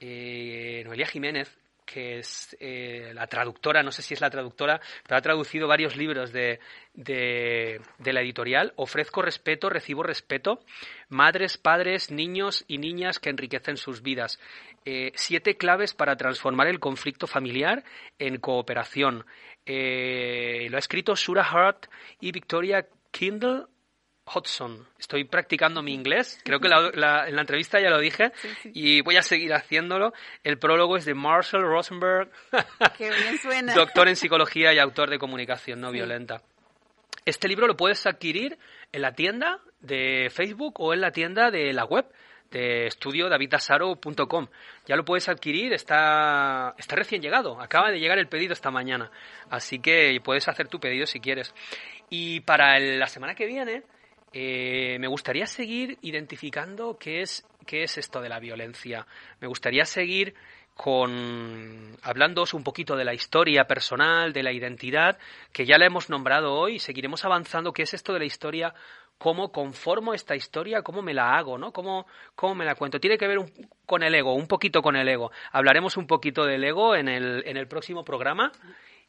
eh, 0.00 0.82
Noelia 0.86 1.06
Jiménez, 1.06 1.54
que 1.84 2.18
es 2.18 2.56
eh, 2.60 3.12
la 3.12 3.26
traductora, 3.26 3.82
no 3.82 3.92
sé 3.92 4.00
si 4.00 4.14
es 4.14 4.22
la 4.22 4.30
traductora, 4.30 4.80
pero 5.06 5.18
ha 5.18 5.20
traducido 5.20 5.68
varios 5.68 5.96
libros 5.96 6.32
de, 6.32 6.60
de, 6.94 7.78
de, 7.98 8.12
la 8.14 8.22
editorial. 8.22 8.72
Ofrezco 8.76 9.20
respeto, 9.20 9.68
recibo 9.68 10.02
respeto. 10.02 10.60
Madres, 11.10 11.58
padres, 11.58 12.10
niños 12.10 12.64
y 12.68 12.78
niñas 12.78 13.18
que 13.18 13.28
enriquecen 13.28 13.76
sus 13.76 14.00
vidas. 14.00 14.40
siete 15.14 15.58
claves 15.58 15.92
para 15.92 16.16
transformar 16.16 16.68
el 16.68 16.80
conflicto 16.80 17.26
familiar 17.26 17.84
en 18.18 18.38
cooperación. 18.38 19.26
Eh, 19.66 20.66
lo 20.70 20.76
ha 20.76 20.80
escrito 20.80 21.16
Sura 21.16 21.42
Hart 21.42 21.86
y 22.20 22.32
Victoria 22.32 22.86
Kindle 23.10 23.64
Hodgson. 24.26 24.86
Estoy 24.98 25.24
practicando 25.24 25.82
mi 25.82 25.92
inglés, 25.92 26.40
creo 26.44 26.58
que 26.60 26.68
en 26.68 27.00
la 27.00 27.26
entrevista 27.28 27.80
ya 27.80 27.90
lo 27.90 27.98
dije. 27.98 28.32
Y 28.72 29.02
voy 29.02 29.16
a 29.16 29.22
seguir 29.22 29.52
haciéndolo. 29.52 30.12
El 30.42 30.58
prólogo 30.58 30.96
es 30.96 31.04
de 31.04 31.14
Marshall 31.14 31.62
Rosenberg, 31.62 32.30
doctor 33.74 34.08
en 34.08 34.16
psicología 34.16 34.72
y 34.72 34.78
autor 34.78 35.10
de 35.10 35.18
comunicación 35.18 35.80
no 35.80 35.90
violenta. 35.90 36.42
Este 37.24 37.48
libro 37.48 37.66
lo 37.66 37.76
puedes 37.76 38.06
adquirir 38.06 38.58
en 38.92 39.02
la 39.02 39.12
tienda 39.12 39.60
de 39.80 40.30
Facebook 40.30 40.74
o 40.78 40.92
en 40.92 41.00
la 41.00 41.10
tienda 41.10 41.50
de 41.50 41.72
la 41.72 41.84
web 41.84 42.06
de 42.54 42.86
estudio 42.86 43.28
davidasaro.com. 43.28 44.46
Ya 44.86 44.96
lo 44.96 45.04
puedes 45.04 45.28
adquirir, 45.28 45.72
está, 45.72 46.74
está 46.78 46.96
recién 46.96 47.20
llegado, 47.20 47.60
acaba 47.60 47.90
de 47.90 47.98
llegar 47.98 48.18
el 48.18 48.28
pedido 48.28 48.52
esta 48.52 48.70
mañana, 48.70 49.10
así 49.50 49.80
que 49.80 50.18
puedes 50.22 50.48
hacer 50.48 50.68
tu 50.68 50.78
pedido 50.78 51.06
si 51.06 51.20
quieres. 51.20 51.52
Y 52.08 52.40
para 52.40 52.78
la 52.78 53.08
semana 53.08 53.34
que 53.34 53.46
viene 53.46 53.82
eh, 54.32 54.98
me 55.00 55.08
gustaría 55.08 55.46
seguir 55.46 55.98
identificando 56.02 56.96
qué 56.98 57.22
es, 57.22 57.44
qué 57.66 57.82
es 57.82 57.98
esto 57.98 58.20
de 58.20 58.28
la 58.28 58.38
violencia. 58.38 59.06
Me 59.40 59.48
gustaría 59.48 59.84
seguir 59.84 60.34
con 60.76 61.96
hablándoos 62.02 62.54
un 62.54 62.64
poquito 62.64 62.96
de 62.96 63.04
la 63.04 63.14
historia 63.14 63.64
personal, 63.64 64.32
de 64.32 64.42
la 64.42 64.52
identidad, 64.52 65.18
que 65.52 65.66
ya 65.66 65.78
la 65.78 65.86
hemos 65.86 66.10
nombrado 66.10 66.54
hoy, 66.54 66.80
seguiremos 66.80 67.24
avanzando 67.24 67.72
qué 67.72 67.82
es 67.82 67.94
esto 67.94 68.12
de 68.12 68.18
la 68.18 68.24
historia 68.24 68.74
cómo 69.18 69.52
conformo 69.52 70.14
esta 70.14 70.36
historia, 70.36 70.82
cómo 70.82 71.02
me 71.02 71.14
la 71.14 71.36
hago, 71.36 71.58
¿no? 71.58 71.72
Cómo, 71.72 72.06
cómo 72.34 72.54
me 72.54 72.64
la 72.64 72.74
cuento. 72.74 73.00
Tiene 73.00 73.18
que 73.18 73.26
ver 73.26 73.38
con 73.86 74.02
el 74.02 74.14
ego, 74.14 74.34
un 74.34 74.46
poquito 74.46 74.82
con 74.82 74.96
el 74.96 75.08
ego. 75.08 75.30
Hablaremos 75.52 75.96
un 75.96 76.06
poquito 76.06 76.44
del 76.44 76.64
ego 76.64 76.94
en 76.94 77.08
el, 77.08 77.42
en 77.46 77.56
el 77.56 77.66
próximo 77.68 78.04
programa. 78.04 78.52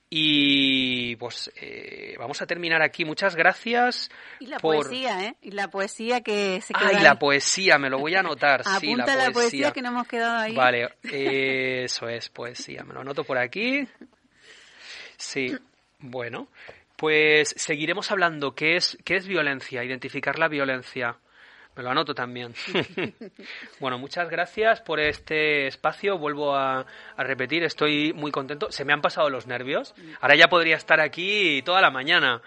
Y 0.10 1.16
pues 1.16 1.52
eh, 1.60 2.16
vamos 2.20 2.42
a 2.42 2.46
terminar 2.46 2.82
aquí. 2.82 3.06
Muchas 3.06 3.36
gracias. 3.36 4.10
Y 4.40 4.46
la 4.46 4.60
poesía, 4.60 5.26
¿eh? 5.26 5.36
Y 5.42 5.52
la 5.52 5.70
poesía 5.70 6.22
que 6.22 6.62
se 6.62 6.74
queda. 6.74 6.90
Ay, 6.90 7.04
la 7.04 7.18
poesía, 7.18 7.80
me 7.80 7.90
lo 7.90 7.98
voy 7.98 8.16
a 8.16 8.20
anotar. 8.20 8.64
sí, 8.80 8.96
la 8.96 9.06
poesía. 9.06 9.26
la 9.26 9.32
poesía 9.32 9.72
que 9.72 9.82
no 9.82 9.90
hemos 9.90 10.08
quedado 10.08 10.38
ahí. 10.38 10.56
Vale, 10.56 10.90
eso 11.84 12.08
es 12.08 12.30
poesía. 12.30 12.84
Me 12.84 12.94
lo 12.94 13.02
anoto 13.02 13.24
por 13.24 13.38
aquí. 13.38 13.88
Sí, 15.18 15.56
bueno. 16.00 16.50
Pues 16.98 17.54
seguiremos 17.58 18.12
hablando 18.12 18.56
qué 18.56 18.76
es, 18.76 18.98
qué 19.04 19.16
es 19.16 19.28
violencia, 19.28 19.84
identificar 19.84 20.40
la 20.40 20.48
violencia. 20.48 21.18
Me 21.76 21.84
lo 21.84 21.90
anoto 21.90 22.16
también. 22.16 22.54
bueno, 23.82 23.98
muchas 23.98 24.30
gracias 24.30 24.80
por 24.80 25.02
este 25.02 25.68
espacio. 25.68 26.18
Vuelvo 26.18 26.56
a, 26.56 26.86
a, 27.18 27.24
repetir, 27.24 27.64
estoy 27.64 28.14
muy 28.14 28.32
contento. 28.32 28.72
Se 28.72 28.86
me 28.86 28.94
han 28.94 29.02
pasado 29.02 29.30
los 29.30 29.46
nervios. 29.46 29.94
Ahora 30.22 30.36
ya 30.36 30.48
podría 30.48 30.78
estar 30.78 31.02
aquí 31.02 31.62
toda 31.64 31.82
la 31.82 31.92
mañana. 31.92 32.42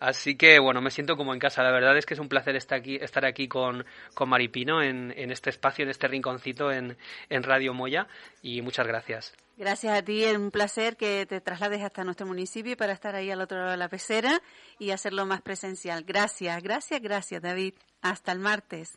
Así 0.00 0.36
que 0.36 0.60
bueno, 0.60 0.80
me 0.80 0.92
siento 0.92 1.16
como 1.16 1.32
en 1.34 1.40
casa. 1.40 1.64
La 1.64 1.72
verdad 1.72 1.96
es 1.96 2.06
que 2.06 2.14
es 2.14 2.20
un 2.20 2.28
placer 2.28 2.54
estar 2.54 2.78
aquí, 2.78 2.96
estar 2.96 3.24
aquí 3.24 3.48
con, 3.48 3.84
con 4.14 4.28
Maripino 4.28 4.80
en, 4.80 5.12
en 5.16 5.32
este 5.32 5.50
espacio, 5.50 5.82
en 5.82 5.90
este 5.90 6.06
rinconcito 6.06 6.70
en, 6.70 6.96
en 7.28 7.42
Radio 7.42 7.74
Moya. 7.74 8.06
Y 8.42 8.62
muchas 8.62 8.86
gracias. 8.86 9.47
Gracias 9.58 9.98
a 9.98 10.02
ti, 10.02 10.22
es 10.22 10.36
un 10.36 10.52
placer 10.52 10.96
que 10.96 11.26
te 11.26 11.40
traslades 11.40 11.82
hasta 11.82 12.04
nuestro 12.04 12.28
municipio 12.28 12.76
para 12.76 12.92
estar 12.92 13.16
ahí 13.16 13.28
al 13.28 13.40
otro 13.40 13.58
lado 13.58 13.72
de 13.72 13.76
la 13.76 13.88
pecera 13.88 14.40
y 14.78 14.92
hacerlo 14.92 15.26
más 15.26 15.42
presencial. 15.42 16.04
Gracias, 16.04 16.62
gracias, 16.62 17.02
gracias, 17.02 17.42
David. 17.42 17.74
Hasta 18.00 18.30
el 18.30 18.38
martes. 18.38 18.96